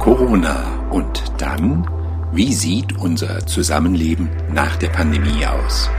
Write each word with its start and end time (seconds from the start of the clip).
Corona 0.00 0.88
und 0.90 1.22
dann, 1.36 1.86
wie 2.32 2.54
sieht 2.54 2.96
unser 2.96 3.46
Zusammenleben 3.46 4.30
nach 4.50 4.76
der 4.76 4.88
Pandemie 4.88 5.44
aus? 5.44 5.90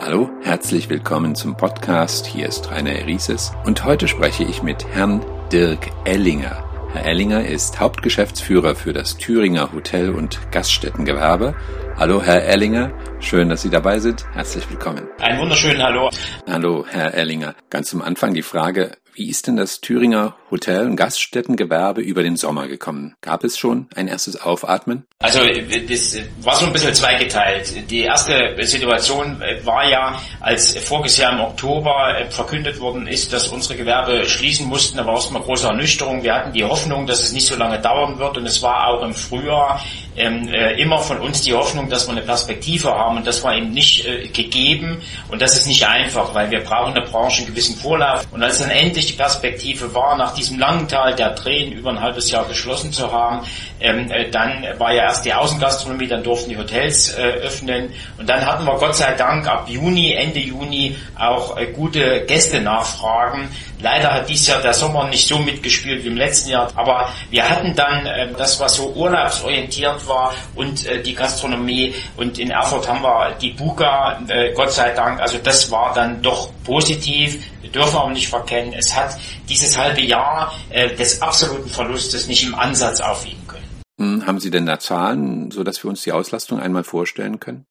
Hallo, 0.00 0.28
herzlich 0.42 0.90
willkommen 0.90 1.36
zum 1.36 1.56
Podcast. 1.56 2.26
Hier 2.26 2.48
ist 2.48 2.72
Rainer 2.72 3.06
Rieses 3.06 3.52
und 3.64 3.84
heute 3.84 4.08
spreche 4.08 4.42
ich 4.42 4.64
mit 4.64 4.84
Herrn 4.88 5.24
Dirk 5.52 5.90
Ellinger. 6.04 6.64
Herr 6.92 7.06
Ellinger 7.06 7.46
ist 7.46 7.78
Hauptgeschäftsführer 7.78 8.74
für 8.74 8.92
das 8.92 9.16
Thüringer 9.16 9.72
Hotel- 9.72 10.16
und 10.16 10.40
Gaststättengewerbe. 10.50 11.54
Hallo, 11.98 12.22
Herr 12.22 12.42
Ellinger. 12.44 12.90
Schön, 13.20 13.48
dass 13.48 13.62
Sie 13.62 13.70
dabei 13.70 13.98
sind. 13.98 14.24
Herzlich 14.32 14.68
willkommen. 14.68 15.08
Ein 15.20 15.38
wunderschönen 15.38 15.82
Hallo. 15.82 16.10
Hallo, 16.48 16.84
Herr 16.88 17.14
Ellinger. 17.14 17.54
Ganz 17.70 17.90
zum 17.90 18.02
Anfang 18.02 18.34
die 18.34 18.42
Frage, 18.42 18.92
wie 19.14 19.28
ist 19.28 19.46
denn 19.46 19.56
das 19.56 19.82
Thüringer 19.82 20.34
Hotel- 20.50 20.86
und 20.86 20.96
Gaststättengewerbe 20.96 22.00
über 22.00 22.22
den 22.22 22.36
Sommer 22.36 22.66
gekommen? 22.66 23.14
Gab 23.20 23.44
es 23.44 23.58
schon 23.58 23.88
ein 23.94 24.08
erstes 24.08 24.40
Aufatmen? 24.40 25.04
Also 25.18 25.40
das 25.40 26.18
war 26.40 26.56
so 26.56 26.64
ein 26.64 26.72
bisschen 26.72 26.94
zweigeteilt. 26.94 27.90
Die 27.90 28.00
erste 28.00 28.56
Situation 28.62 29.38
war 29.64 29.86
ja, 29.88 30.18
als 30.40 30.78
voriges 30.78 31.18
Jahr 31.18 31.34
im 31.34 31.40
Oktober 31.40 32.16
verkündet 32.30 32.80
worden 32.80 33.06
ist, 33.06 33.34
dass 33.34 33.48
unsere 33.48 33.76
Gewerbe 33.76 34.24
schließen 34.24 34.66
mussten, 34.66 34.96
da 34.96 35.06
war 35.06 35.14
erstmal 35.14 35.42
große 35.42 35.66
Ernüchterung. 35.66 36.22
Wir 36.22 36.34
hatten 36.34 36.54
die 36.54 36.64
Hoffnung, 36.64 37.06
dass 37.06 37.22
es 37.22 37.32
nicht 37.32 37.46
so 37.46 37.54
lange 37.54 37.78
dauern 37.80 38.18
wird 38.18 38.38
und 38.38 38.46
es 38.46 38.62
war 38.62 38.88
auch 38.88 39.02
im 39.02 39.12
Frühjahr 39.12 39.84
ähm, 40.16 40.48
äh, 40.48 40.80
immer 40.80 40.98
von 40.98 41.18
uns 41.18 41.42
die 41.42 41.54
Hoffnung, 41.54 41.88
dass 41.88 42.06
wir 42.06 42.12
eine 42.12 42.22
Perspektive 42.22 42.90
haben. 42.90 43.16
Und 43.18 43.26
das 43.26 43.42
war 43.42 43.54
eben 43.56 43.70
nicht 43.70 44.06
äh, 44.06 44.28
gegeben. 44.28 45.02
Und 45.28 45.40
das 45.40 45.56
ist 45.56 45.66
nicht 45.66 45.86
einfach, 45.86 46.34
weil 46.34 46.50
wir 46.50 46.60
brauchen 46.60 46.88
in 46.88 47.02
der 47.02 47.10
Branche 47.10 47.38
einen 47.38 47.46
gewissen 47.48 47.76
Vorlauf. 47.76 48.26
Und 48.30 48.42
als 48.42 48.58
dann 48.58 48.70
endlich 48.70 49.06
die 49.06 49.12
Perspektive 49.14 49.94
war, 49.94 50.16
nach 50.16 50.34
diesem 50.34 50.58
langen 50.58 50.88
Tal 50.88 51.14
der 51.14 51.34
Tränen 51.34 51.72
über 51.72 51.90
ein 51.90 52.00
halbes 52.00 52.30
Jahr 52.30 52.44
geschlossen 52.44 52.92
zu 52.92 53.10
haben, 53.10 53.46
ähm, 53.80 54.10
äh, 54.10 54.30
dann 54.30 54.64
war 54.78 54.92
ja 54.92 55.04
erst 55.04 55.24
die 55.24 55.32
Außengastronomie, 55.32 56.06
dann 56.06 56.22
durften 56.22 56.50
die 56.50 56.58
Hotels 56.58 57.14
äh, 57.14 57.22
öffnen. 57.22 57.92
Und 58.18 58.28
dann 58.28 58.44
hatten 58.44 58.64
wir 58.64 58.76
Gott 58.76 58.96
sei 58.96 59.12
Dank 59.14 59.48
ab 59.48 59.66
Juni, 59.68 60.12
Ende 60.12 60.40
Juni 60.40 60.96
auch 61.18 61.56
äh, 61.56 61.66
gute 61.66 62.24
Gästenachfragen. 62.26 63.48
Leider 63.80 64.12
hat 64.12 64.28
dieses 64.28 64.46
Jahr 64.46 64.62
der 64.62 64.74
Sommer 64.74 65.08
nicht 65.08 65.26
so 65.26 65.38
mitgespielt 65.38 66.04
wie 66.04 66.08
im 66.08 66.16
letzten 66.16 66.50
Jahr, 66.50 66.70
aber 66.76 67.12
wir 67.30 67.48
hatten 67.48 67.74
dann 67.74 68.06
äh, 68.06 68.28
das, 68.38 68.60
was 68.60 68.76
so 68.76 68.92
urlaubsorientiert 68.92 70.01
war 70.06 70.34
und 70.54 70.86
äh, 70.86 71.02
die 71.02 71.14
Gastronomie 71.14 71.94
und 72.16 72.38
in 72.38 72.50
Erfurt 72.50 72.88
haben 72.88 73.02
wir 73.02 73.36
die 73.40 73.50
Buka, 73.50 74.20
äh, 74.28 74.52
Gott 74.54 74.72
sei 74.72 74.90
Dank, 74.90 75.20
also 75.20 75.38
das 75.38 75.70
war 75.70 75.94
dann 75.94 76.22
doch 76.22 76.50
positiv. 76.64 77.44
Wir 77.60 77.70
dürfen 77.70 77.96
aber 77.96 78.10
nicht 78.10 78.28
verkennen, 78.28 78.72
es 78.72 78.94
hat 78.94 79.16
dieses 79.48 79.76
halbe 79.78 80.02
Jahr 80.02 80.52
äh, 80.70 80.94
des 80.94 81.22
absoluten 81.22 81.68
Verlustes 81.68 82.26
nicht 82.28 82.44
im 82.44 82.54
Ansatz 82.54 83.00
aufwiegen 83.00 83.46
können. 83.46 83.62
Hm, 83.98 84.26
haben 84.26 84.40
Sie 84.40 84.50
denn 84.50 84.66
da 84.66 84.78
Zahlen, 84.78 85.50
so 85.50 85.62
dass 85.64 85.82
wir 85.82 85.90
uns 85.90 86.02
die 86.02 86.12
Auslastung 86.12 86.58
einmal 86.60 86.84
vorstellen 86.84 87.40
können? 87.40 87.66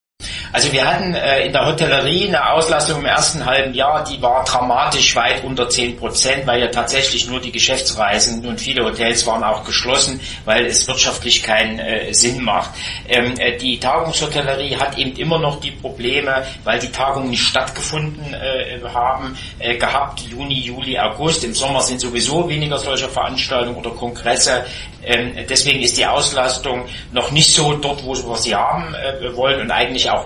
Also 0.53 0.71
wir 0.73 0.85
hatten 0.85 1.15
äh, 1.15 1.45
in 1.45 1.53
der 1.53 1.65
Hotellerie 1.65 2.27
eine 2.27 2.51
Auslastung 2.51 2.99
im 2.99 3.05
ersten 3.05 3.45
halben 3.45 3.73
Jahr, 3.73 4.03
die 4.03 4.21
war 4.21 4.43
dramatisch 4.43 5.15
weit 5.15 5.45
unter 5.45 5.69
10 5.69 5.97
Prozent, 5.97 6.45
weil 6.45 6.59
ja 6.59 6.67
tatsächlich 6.67 7.29
nur 7.29 7.39
die 7.39 7.53
Geschäftsreisen 7.53 8.45
und 8.45 8.59
viele 8.59 8.83
Hotels 8.83 9.25
waren 9.25 9.43
auch 9.43 9.63
geschlossen, 9.63 10.19
weil 10.43 10.65
es 10.65 10.85
wirtschaftlich 10.87 11.41
keinen 11.41 11.79
äh, 11.79 12.13
Sinn 12.13 12.43
macht. 12.43 12.71
Ähm, 13.07 13.33
äh, 13.39 13.57
die 13.57 13.79
Tagungshotellerie 13.79 14.75
hat 14.75 14.97
eben 14.97 15.15
immer 15.15 15.39
noch 15.39 15.61
die 15.61 15.71
Probleme, 15.71 16.45
weil 16.65 16.79
die 16.79 16.91
Tagungen 16.91 17.29
nicht 17.29 17.43
stattgefunden 17.43 18.33
äh, 18.33 18.81
haben, 18.93 19.37
äh, 19.59 19.77
gehabt, 19.77 20.19
Juni, 20.19 20.59
Juli, 20.59 20.99
August. 20.99 21.45
Im 21.45 21.53
Sommer 21.53 21.81
sind 21.81 22.01
sowieso 22.01 22.49
weniger 22.49 22.77
solcher 22.77 23.07
Veranstaltungen 23.07 23.77
oder 23.77 23.91
Kongresse. 23.91 24.65
Ähm, 25.03 25.33
deswegen 25.49 25.81
ist 25.81 25.97
die 25.97 26.05
Auslastung 26.05 26.85
noch 27.11 27.31
nicht 27.31 27.51
so 27.53 27.73
dort, 27.73 28.03
wo 28.03 28.13
wir 28.13 28.35
sie 28.35 28.53
haben 28.53 28.93
äh, 28.93 29.35
wollen 29.35 29.61
und 29.61 29.71
eigentlich 29.71 30.09
auch. 30.09 30.25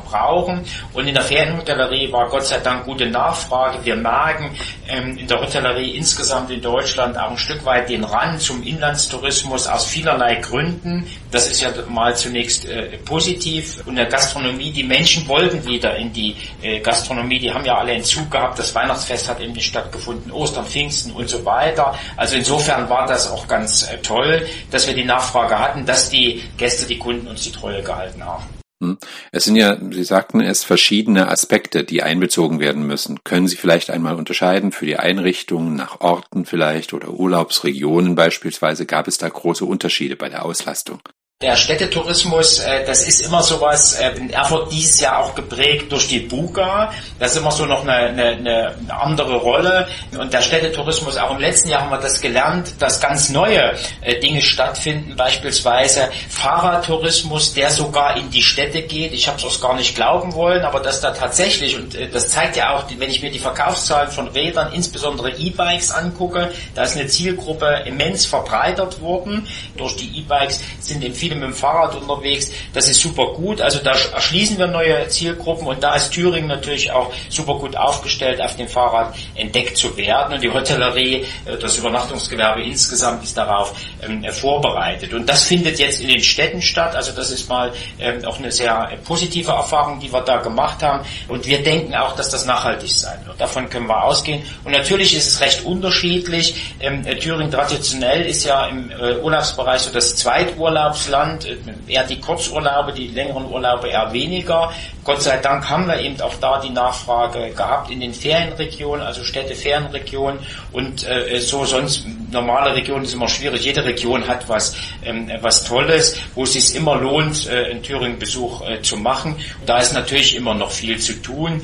Und 0.94 1.08
in 1.08 1.14
der 1.14 1.24
Ferienhotellerie 1.24 2.12
war 2.12 2.30
Gott 2.30 2.46
sei 2.46 2.60
Dank 2.60 2.86
gute 2.86 3.06
Nachfrage. 3.08 3.84
Wir 3.84 3.96
merken 3.96 4.56
ähm, 4.88 5.18
in 5.18 5.28
der 5.28 5.42
Hotellerie 5.42 5.92
insgesamt 5.92 6.50
in 6.52 6.62
Deutschland 6.62 7.18
auch 7.18 7.32
ein 7.32 7.38
Stück 7.38 7.66
weit 7.66 7.90
den 7.90 8.04
Rand 8.04 8.42
zum 8.42 8.64
Inlandstourismus 8.64 9.68
aus 9.68 9.86
vielerlei 9.86 10.36
Gründen. 10.36 11.06
Das 11.32 11.50
ist 11.50 11.62
ja 11.62 11.70
mal 11.90 12.16
zunächst 12.16 12.66
äh, 12.66 12.98
positiv. 13.06 13.86
Und 13.86 13.96
der 13.96 14.06
Gastronomie, 14.06 14.72
die 14.72 14.84
Menschen 14.84 15.28
wollten 15.28 15.66
wieder 15.66 15.96
in 15.96 16.14
die 16.14 16.36
äh, 16.62 16.80
Gastronomie. 16.80 17.40
Die 17.40 17.52
haben 17.52 17.66
ja 17.66 17.78
alle 17.78 17.94
Entzug 17.94 18.32
gehabt. 18.32 18.58
Das 18.60 18.74
Weihnachtsfest 18.74 19.30
hat 19.30 19.40
eben 19.40 19.54
nicht 19.54 19.68
stattgefunden, 19.68 20.32
Ostern, 20.32 20.66
Pfingsten 20.66 21.12
und 21.12 21.30
so 21.30 21.44
weiter. 21.46 21.96
Also 22.18 22.36
insofern 22.36 22.90
war 22.90 23.06
das 23.06 23.30
auch 23.30 23.48
ganz 23.48 23.90
äh, 23.90 23.98
toll, 23.98 24.48
dass 24.72 24.88
wir 24.88 24.94
die 24.94 25.06
Nachfrage 25.06 25.58
hatten, 25.60 25.86
dass 25.86 26.10
die 26.10 26.44
Gäste, 26.58 26.86
die 26.86 26.98
Kunden 26.98 27.28
uns 27.28 27.44
die 27.44 27.52
Treue 27.52 27.82
gehalten 27.82 28.24
haben. 28.24 28.55
Hm. 28.82 28.98
Es 29.32 29.46
sind 29.46 29.56
ja, 29.56 29.78
Sie 29.92 30.04
sagten 30.04 30.42
es, 30.42 30.64
verschiedene 30.66 31.30
Aspekte, 31.30 31.84
die 31.86 32.04
einbezogen 32.04 32.60
werden 32.60 32.86
müssen. 32.86 33.24
Können 33.24 33.48
Sie 33.48 33.56
vielleicht 33.56 33.90
einmal 33.90 34.16
unterscheiden 34.16 34.72
für 34.72 34.86
die 34.86 34.98
Einrichtungen 34.98 35.76
nach 35.76 36.02
Orten 36.02 36.46
vielleicht 36.46 36.94
oder 36.94 37.12
Urlaubsregionen 37.12 38.16
beispielsweise? 38.16 38.86
Gab 38.86 39.08
es 39.08 39.18
da 39.18 39.30
große 39.30 39.64
Unterschiede 39.64 40.18
bei 40.18 40.28
der 40.30 40.44
Auslastung? 40.44 41.00
Der 41.42 41.58
Städtetourismus, 41.58 42.60
äh, 42.60 42.86
das 42.86 43.06
ist 43.06 43.20
immer 43.20 43.44
sowas, 43.44 43.96
äh, 43.96 44.12
in 44.12 44.30
Erfurt 44.30 44.72
dieses 44.72 45.02
Jahr 45.02 45.20
auch 45.20 45.36
geprägt 45.36 45.92
durch 45.92 46.08
die 46.08 46.22
Buga. 46.22 46.94
Das 47.20 47.34
ist 47.34 47.40
immer 47.40 47.52
so 47.52 47.66
noch 47.66 47.82
eine, 47.82 47.94
eine, 47.94 48.28
eine 48.38 49.02
andere 49.02 49.36
Rolle. 49.36 49.86
Und 50.18 50.32
der 50.32 50.42
Städtetourismus, 50.42 51.18
auch 51.18 51.32
im 51.32 51.40
letzten 51.40 51.68
Jahr 51.68 51.82
haben 51.82 51.90
wir 51.90 51.98
das 51.98 52.22
gelernt, 52.22 52.76
dass 52.80 53.02
ganz 53.02 53.28
neue 53.28 53.76
äh, 54.00 54.18
Dinge 54.22 54.42
stattfinden, 54.42 55.18
beispielsweise 55.18 56.10
Fahrradtourismus, 56.30 57.54
der 57.54 57.70
sogar 57.70 58.16
in 58.16 58.30
die 58.30 58.42
Städte 58.42 58.84
geht. 58.84 59.12
Ich 59.12 59.28
habe 59.28 59.38
es 59.38 59.44
auch 59.44 59.60
gar 59.60 59.76
nicht 59.76 59.94
glauben 59.94 60.36
wollen, 60.36 60.64
aber 60.64 60.80
dass 60.80 61.02
da 61.02 61.12
tatsächlich, 61.12 61.76
und 61.76 61.98
das 62.14 62.30
zeigt 62.30 62.56
ja 62.56 62.78
auch, 62.78 62.86
wenn 62.98 63.10
ich 63.10 63.22
mir 63.22 63.30
die 63.30 63.40
Verkaufszahlen 63.40 64.10
von 64.10 64.30
Rädern, 64.30 64.72
insbesondere 64.72 65.32
E-Bikes 65.32 65.92
angucke, 65.92 66.54
da 66.76 66.84
ist 66.84 66.96
eine 66.96 67.08
Zielgruppe 67.08 67.84
immens 67.86 68.26
verbreitert 68.26 69.02
worden. 69.02 69.46
Durch 69.76 69.98
die 69.98 70.20
E-Bikes 70.20 70.62
sind 70.80 71.04
in 71.04 71.14
viele 71.26 71.36
mit 71.36 71.44
dem 71.50 71.54
Fahrrad 71.54 71.96
unterwegs. 71.96 72.52
Das 72.74 72.88
ist 72.88 73.02
super 73.02 73.34
gut. 73.34 73.62
Also 73.62 73.80
da 73.80 73.92
erschließen 73.92 74.58
wir 74.60 74.68
neue 74.68 75.08
Zielgruppen 75.08 75.68
und 75.68 75.84
da 75.84 75.96
ist 75.96 76.12
Thüringen 76.12 76.48
natürlich 76.48 76.92
auch 76.92 77.12
super 77.30 77.56
gut 77.56 77.76
aufgestellt, 77.76 78.42
auf 78.42 78.56
dem 78.56 78.68
Fahrrad 78.68 79.16
entdeckt 79.36 79.78
zu 79.78 79.98
werden. 79.98 80.34
Und 80.36 80.44
die 80.44 80.52
Hotellerie, 80.52 81.26
äh, 81.46 81.58
das 81.60 81.78
Übernachtungsgewerbe 81.78 82.62
insgesamt 82.64 83.24
ist 83.24 83.38
darauf 83.38 83.74
ähm, 84.04 84.24
vorbereitet. 84.32 85.14
Und 85.14 85.28
das 85.28 85.44
findet 85.44 85.80
jetzt 85.80 86.00
in 86.00 86.10
den 86.10 86.22
Städten 86.22 86.62
statt. 86.62 86.96
Also 86.96 87.12
das 87.12 87.32
ist 87.32 87.50
mal 87.50 87.72
ähm, 88.00 88.24
auch 88.26 88.38
eine 88.38 88.52
sehr 88.52 88.92
positive 89.04 89.52
Erfahrung, 89.52 90.00
die 90.00 90.12
wir 90.12 90.22
da 90.22 90.38
gemacht 90.38 90.84
haben. 90.84 91.06
Und 91.28 91.48
wir 91.48 91.64
denken 91.64 91.96
auch, 91.96 92.16
dass 92.16 92.30
das 92.30 92.46
nachhaltig 92.46 92.92
sein 92.92 93.20
wird. 93.26 93.42
Davon 93.42 93.70
können 93.70 93.88
wir 93.88 94.04
ausgehen. 94.04 94.44
Und 94.64 94.74
natürlich 94.74 95.16
ist 95.16 95.28
es 95.28 95.42
recht 95.42 95.66
unterschiedlich. 95.66 96.76
Ähm, 96.80 97.04
Thüringen 97.20 97.50
traditionell 97.50 98.26
ist 98.26 98.46
ja 98.46 98.68
im 98.68 98.92
äh, 98.92 99.18
Urlaubsbereich 99.18 99.82
so 99.82 99.92
das 99.92 100.16
Zweiturlaubsland 100.16 101.15
Land, 101.16 101.48
eher 101.88 102.04
die 102.04 102.20
Kurzurlaube, 102.20 102.92
die 102.92 103.08
längeren 103.08 103.46
Urlaube 103.46 103.88
eher 103.88 104.12
weniger. 104.12 104.72
Gott 105.04 105.22
sei 105.22 105.38
Dank 105.38 105.70
haben 105.70 105.88
wir 105.88 106.00
eben 106.00 106.20
auch 106.20 106.36
da 106.42 106.60
die 106.60 106.72
Nachfrage 106.72 107.52
gehabt 107.52 107.90
in 107.90 108.02
den 108.02 108.14
Ferienregionen, 108.14 109.06
also 109.06 109.24
Städte, 109.24 109.56
Ferienregionen 109.56 110.40
und 110.74 111.08
äh, 111.08 111.40
so 111.40 111.64
sonst 111.64 112.06
normale 112.32 112.76
Regionen 112.76 113.06
ist 113.06 113.14
immer 113.14 113.30
schwierig. 113.30 113.64
Jede 113.64 113.86
Region 113.86 114.28
hat 114.28 114.50
was, 114.50 114.76
ähm, 115.06 115.32
was 115.42 115.64
Tolles, 115.64 116.18
wo 116.36 116.44
es 116.44 116.54
sich 116.54 116.76
immer 116.76 116.96
lohnt, 116.98 117.48
äh, 117.48 117.72
einen 117.72 117.82
Thüringen-Besuch 117.82 118.68
äh, 118.68 118.82
zu 118.82 118.98
machen. 118.98 119.38
Da 119.66 119.78
ist 119.78 119.94
natürlich 119.94 120.36
immer 120.36 120.54
noch 120.54 120.72
viel 120.72 121.00
zu 121.00 121.14
tun. 121.22 121.62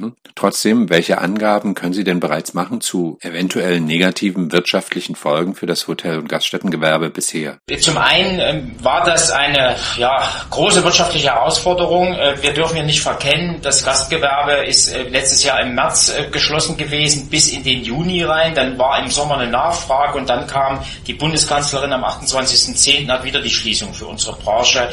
Mhm. 0.00 0.16
Trotzdem, 0.34 0.90
welche 0.90 1.18
Angaben 1.18 1.74
können 1.74 1.92
Sie 1.92 2.02
denn 2.02 2.18
bereits 2.18 2.54
machen 2.54 2.80
zu 2.80 3.18
eventuellen 3.22 3.84
negativen 3.84 4.50
wirtschaftlichen 4.50 5.14
Folgen 5.14 5.54
für 5.54 5.66
das 5.66 5.86
Hotel- 5.86 6.18
und 6.18 6.28
Gaststättengewerbe 6.28 7.10
bisher? 7.10 7.58
Zum 7.80 7.98
einen 7.98 8.40
ähm, 8.40 8.72
war 8.82 9.04
das 9.04 9.30
eine 9.30 9.76
ja, 9.96 10.28
große 10.50 10.82
wirtschaftliche 10.82 11.32
Herausforderung. 11.32 12.14
Äh, 12.14 12.42
wir 12.42 12.52
dürfen 12.52 12.76
ja 12.76 12.82
nicht 12.82 13.00
verkennen, 13.00 13.60
das 13.62 13.84
Gastgewerbe 13.84 14.66
ist 14.66 14.92
äh, 14.92 15.04
letztes 15.04 15.44
Jahr 15.44 15.60
im 15.60 15.76
März 15.76 16.12
äh, 16.12 16.28
geschlossen 16.30 16.76
gewesen 16.76 17.28
bis 17.30 17.52
in 17.52 17.62
den 17.62 17.84
Juni 17.84 18.24
rein. 18.24 18.56
Dann 18.56 18.76
war 18.76 18.98
im 19.04 19.10
Sommer 19.10 19.38
eine 19.38 19.50
Nachfrage 19.50 20.18
und 20.18 20.28
dann 20.28 20.48
kam 20.48 20.80
die 21.06 21.14
Bundeskanzlerin 21.14 21.92
am 21.92 22.04
28.10. 22.04 23.08
hat 23.08 23.22
wieder 23.22 23.40
die 23.40 23.50
Schließung 23.50 23.94
für 23.94 24.06
unsere 24.06 24.36
Branche 24.36 24.88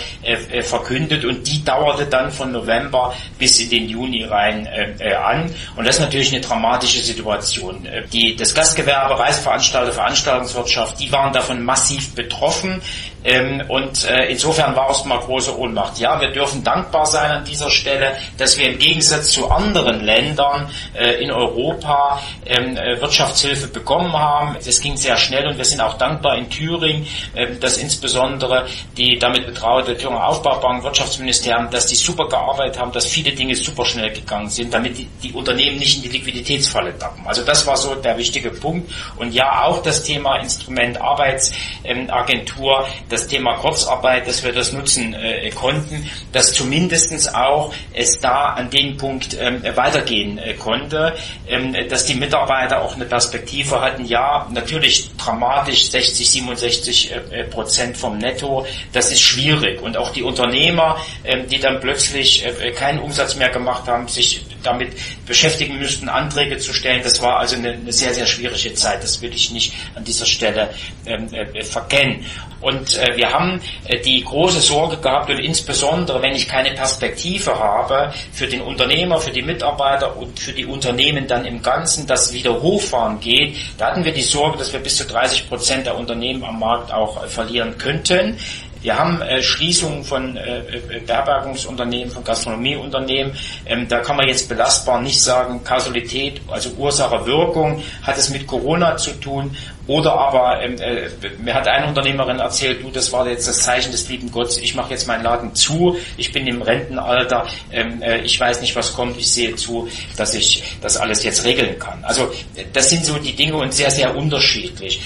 verkündet 0.62 1.26
und 1.26 1.48
die 1.48 1.64
dauerte 1.64 2.06
dann 2.06 2.32
von 2.32 2.52
November 2.52 3.14
bis 3.40 3.60
in 3.60 3.70
den 3.70 3.90
Juni 3.90 4.24
rein 4.24 4.68
äh, 5.00 5.14
an. 5.14 5.54
Und 5.76 5.88
das 5.88 5.96
ist 5.96 6.02
natürlich 6.02 6.32
eine 6.32 6.42
dramatische 6.42 7.00
Situation. 7.00 7.86
Äh, 7.86 8.08
die, 8.08 8.36
das 8.36 8.54
Gastgewerbe, 8.54 9.18
Reiseveranstalter, 9.18 9.92
Veranstaltungswirtschaft, 9.92 11.00
die 11.00 11.12
waren 11.12 11.34
davon 11.34 11.64
massiv 11.64 12.14
betroffen. 12.16 12.82
Ähm, 13.24 13.64
und 13.68 14.04
äh, 14.06 14.26
insofern 14.32 14.76
war 14.76 14.90
es 14.90 15.06
mal 15.06 15.20
große 15.20 15.58
Ohnmacht. 15.58 16.00
Ja, 16.00 16.20
wir 16.20 16.32
dürfen 16.32 16.64
dankbar 16.64 17.06
sein 17.06 17.32
an 17.32 17.46
dieser 17.46 17.70
Stelle, 17.70 18.14
dass 18.38 18.58
wir 18.58 18.72
im 18.72 18.80
Gegensatz 18.80 19.32
zu 19.32 19.50
anderen 19.50 20.04
Ländern 20.04 20.70
äh, 20.94 21.24
in 21.24 21.32
Europa 21.32 22.20
ähm, 22.46 22.78
äh, 22.78 23.00
Wirtschaftshilfe 23.00 23.68
bekommen 23.68 24.14
haben. 24.14 24.56
Das 24.66 24.82
ging 24.82 24.98
sehr 24.98 25.18
schnell 25.18 25.48
und 25.48 25.58
wir 25.58 25.66
sind 25.66 25.82
auch 25.82 25.98
dankbar 25.98 26.38
in 26.38 26.50
Thüringen, 26.50 27.08
äh, 27.36 27.56
dass 27.56 27.78
insbesondere 27.78 28.66
die 28.98 29.20
damit 29.20 29.46
betraute 29.46 29.96
Thüringer 29.96 30.28
Aufbaubank, 30.28 30.84
Wirtschaftsministerium, 30.84 31.70
dass 31.70 31.88
die 31.88 31.96
super 31.96 32.28
gearbeitet 32.28 32.80
haben, 32.80 32.92
dass 32.92 33.06
viele 33.06 33.32
Dinge 33.32 33.56
super 33.56 33.86
schnell 33.86 34.12
gegangen 34.12 34.50
sind, 34.50 34.74
damit 34.74 34.98
die, 34.98 35.08
die 35.22 35.32
Unternehmen 35.34 35.78
nicht 35.78 35.98
in 35.98 36.04
die 36.04 36.18
Liquiditätsfalle 36.18 36.98
tappen. 36.98 37.26
Also 37.28 37.44
das 37.44 37.68
war 37.68 37.78
so 37.78 37.96
der 37.96 38.18
wichtige 38.18 38.50
Punkt. 38.50 38.92
Und 39.18 39.34
ja, 39.34 39.64
auch 39.64 39.82
das 39.84 40.04
Thema 40.04 40.38
Instrument 40.38 41.00
Arbeitsagentur, 41.00 42.88
das 43.12 43.28
Thema 43.28 43.56
Kurzarbeit, 43.58 44.28
dass 44.28 44.44
wir 44.44 44.54
das 44.54 44.72
nutzen 44.72 45.14
äh, 45.14 45.50
konnten, 45.52 46.10
dass 46.32 46.54
zumindestens 46.54 47.34
auch 47.34 47.74
es 47.94 48.20
da 48.20 48.54
an 48.54 48.70
dem 48.70 48.98
Punkt 48.98 49.38
ähm, 49.40 49.62
weitergehen 49.76 50.38
äh, 50.38 50.54
konnte, 50.54 51.16
ähm, 51.48 51.76
dass 51.90 52.06
die 52.06 52.16
Mitarbeiter 52.16 52.82
auch 52.82 52.96
eine 52.96 53.06
Perspektive 53.06 53.82
hatten. 53.82 54.06
Ja, 54.06 54.48
natürlich 54.52 55.12
dramatisch 55.18 55.90
60, 55.90 56.30
67 56.30 57.12
äh, 57.12 57.44
Prozent 57.46 57.98
vom 57.98 58.18
Netto, 58.18 58.66
das 58.94 59.12
ist 59.12 59.22
schwierig. 59.22 59.82
Und 59.82 59.98
auch 59.98 60.12
die 60.12 60.24
Unternehmer, 60.24 60.98
ähm, 61.24 61.48
die 61.48 61.60
dann 61.60 61.80
plötzlich 61.80 62.46
äh, 62.46 62.72
keinen 62.72 63.00
Umsatz 63.00 63.36
mehr 63.36 63.50
gemacht 63.50 63.88
haben, 63.88 64.08
sich 64.08 64.46
damit 64.64 64.94
beschäftigen 65.26 65.78
müssten, 65.78 66.10
Anträge 66.10 66.58
zu 66.58 66.74
stellen. 66.74 67.02
Das 67.04 67.22
war 67.22 67.40
also 67.40 67.56
eine, 67.56 67.74
eine 67.74 67.92
sehr, 67.92 68.14
sehr 68.14 68.26
schwierige 68.26 68.74
Zeit. 68.74 69.04
Das 69.04 69.22
will 69.22 69.34
ich 69.34 69.52
nicht 69.52 69.74
an 69.96 70.04
dieser 70.04 70.26
Stelle 70.26 70.70
ähm, 71.06 71.34
äh, 71.34 71.64
verkennen. 71.64 72.26
Und 72.62 72.98
äh, 72.98 73.18
wir 73.18 73.32
haben 73.32 73.60
äh, 73.86 74.00
die 74.00 74.24
große 74.24 74.62
Sorge 74.62 74.98
gehabt 74.98 75.30
und 75.30 75.40
insbesondere, 75.40 76.22
wenn 76.22 76.36
ich 76.36 76.48
keine 76.48 76.72
Perspektive 76.72 77.58
habe 77.58 78.14
für 78.32 78.48
den 78.48 78.62
Unternehmer, 78.62 79.20
für 79.20 79.32
die 79.32 79.42
Mitarbeiter 79.42 80.16
und 80.16 80.40
für 80.40 80.54
die 80.54 80.66
Unternehmen 80.66 81.28
dann 81.28 81.46
im 81.46 81.62
Ganzen, 81.62 82.06
das 82.06 82.32
wieder 82.34 82.62
hochfahren 82.62 83.20
geht, 83.20 83.58
da 83.78 83.88
hatten 83.88 84.06
wir 84.06 84.14
die 84.14 84.22
Sorge, 84.22 84.60
dass 84.60 84.72
wir 84.72 84.80
bis 84.80 84.98
zu 84.98 85.06
30 85.06 85.50
Prozent 85.50 85.88
der 85.88 85.98
Unternehmen 85.98 86.44
am 86.44 86.60
Markt 86.60 86.94
auch 86.94 87.24
äh, 87.24 87.28
verlieren 87.28 87.78
könnten. 87.78 88.38
Wir 88.82 88.98
haben 88.98 89.22
äh, 89.22 89.44
Schließungen 89.44 90.04
von 90.04 90.36
äh, 90.38 90.60
äh, 90.60 91.00
Beherbergungsunternehmen, 91.06 92.12
von 92.12 92.24
Gastronomieunternehmen. 92.24 93.34
Ähm, 93.66 93.88
da 93.88 94.00
kann 94.00 94.18
man 94.18 94.28
jetzt 94.28 94.50
belastbar 94.50 95.00
nicht 95.02 95.22
sagen, 95.22 95.64
Kausalität, 95.64 96.42
also 96.48 96.72
Ursache, 96.72 97.26
Wirkung, 97.26 97.84
hat 98.02 98.18
es 98.18 98.30
mit 98.30 98.48
Corona 98.48 98.98
zu 98.98 99.12
tun. 99.20 99.56
Oder 99.88 100.14
aber, 100.14 100.62
ähm, 100.64 100.76
äh, 100.80 101.10
mir 101.40 101.54
hat 101.54 101.68
eine 101.68 101.88
Unternehmerin 101.88 102.40
erzählt, 102.40 102.84
du, 102.84 102.90
das 102.90 103.12
war 103.12 103.28
jetzt 103.28 103.48
das 103.48 103.62
Zeichen 103.62 103.92
des 103.92 104.08
lieben 104.10 104.32
Gottes, 104.32 104.58
ich 104.58 104.74
mache 104.74 104.92
jetzt 104.92 105.08
meinen 105.08 105.24
Laden 105.24 105.54
zu, 105.54 105.98
ich 106.18 106.32
bin 106.32 106.48
im 106.48 106.62
Rentenalter, 106.62 107.48
ähm, 107.72 108.02
äh, 108.02 108.22
ich 108.22 108.40
weiß 108.40 108.62
nicht, 108.62 108.76
was 108.76 108.94
kommt, 108.94 109.18
ich 109.18 109.32
sehe 109.32 109.56
zu, 109.56 109.90
dass 110.18 110.34
ich 110.34 110.64
das 110.82 110.98
alles 110.98 111.24
jetzt 111.24 111.44
regeln 111.44 111.78
kann. 111.78 112.04
Also 112.04 112.32
das 112.74 112.90
sind 112.90 113.06
so 113.06 113.18
die 113.18 113.36
Dinge 113.36 113.56
und 113.56 113.74
sehr, 113.74 113.92
sehr 113.92 114.16
unterschiedlich. 114.16 115.02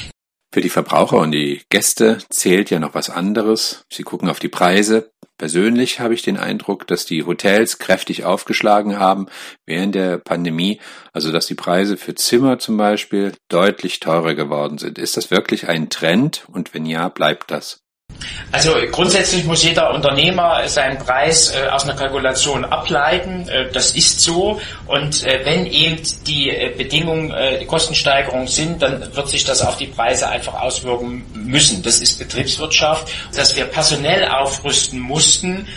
Für 0.56 0.62
die 0.62 0.70
Verbraucher 0.70 1.18
und 1.18 1.32
die 1.32 1.64
Gäste 1.68 2.20
zählt 2.30 2.70
ja 2.70 2.80
noch 2.80 2.94
was 2.94 3.10
anderes. 3.10 3.84
Sie 3.92 4.04
gucken 4.04 4.30
auf 4.30 4.40
die 4.40 4.48
Preise. 4.48 5.12
Persönlich 5.38 6.00
habe 6.00 6.14
ich 6.14 6.22
den 6.22 6.38
Eindruck, 6.38 6.88
dass 6.88 7.06
die 7.06 7.26
Hotels 7.26 7.78
kräftig 7.78 8.24
aufgeschlagen 8.24 8.98
haben 8.98 9.28
während 9.66 9.96
der 9.96 10.18
Pandemie, 10.18 10.80
also 11.12 11.34
dass 11.34 11.48
die 11.48 11.56
Preise 11.56 11.98
für 11.98 12.16
Zimmer 12.16 12.58
zum 12.58 12.78
Beispiel 12.78 13.34
deutlich 13.50 14.00
teurer 14.00 14.34
geworden 14.34 14.78
sind. 14.78 14.98
Ist 14.98 15.18
das 15.18 15.30
wirklich 15.30 15.68
ein 15.68 15.90
Trend 15.90 16.46
und 16.48 16.74
wenn 16.74 16.86
ja, 16.86 17.10
bleibt 17.10 17.52
das? 17.52 17.85
Also 18.52 18.74
grundsätzlich 18.92 19.44
muss 19.44 19.64
jeder 19.64 19.94
Unternehmer 19.94 20.68
seinen 20.68 20.98
Preis 20.98 21.54
äh, 21.54 21.68
aus 21.70 21.84
einer 21.84 21.96
Kalkulation 21.96 22.64
ableiten. 22.64 23.48
Äh, 23.50 23.72
das 23.72 23.92
ist 23.92 24.22
so. 24.22 24.60
Und 24.88 25.24
äh, 25.24 25.42
wenn 25.44 25.66
eben 25.66 26.02
die 26.26 26.50
äh, 26.50 26.74
Bedingungen, 26.76 27.32
äh, 27.32 27.60
die 27.60 27.66
Kostensteigerungen 27.66 28.48
sind, 28.48 28.82
dann 28.82 29.16
wird 29.16 29.28
sich 29.28 29.44
das 29.44 29.62
auf 29.62 29.78
die 29.78 29.88
Preise 29.88 30.30
einfach 30.30 30.54
auswirken 30.62 31.26
müssen. 31.34 31.84
Das 31.84 32.00
ist 32.00 32.20
Betriebswirtschaft. 32.20 33.12
Dass 33.36 33.56
wir 33.56 33.66
personell 33.66 34.26
aufrüsten 34.26 35.00
mussten 35.00 35.68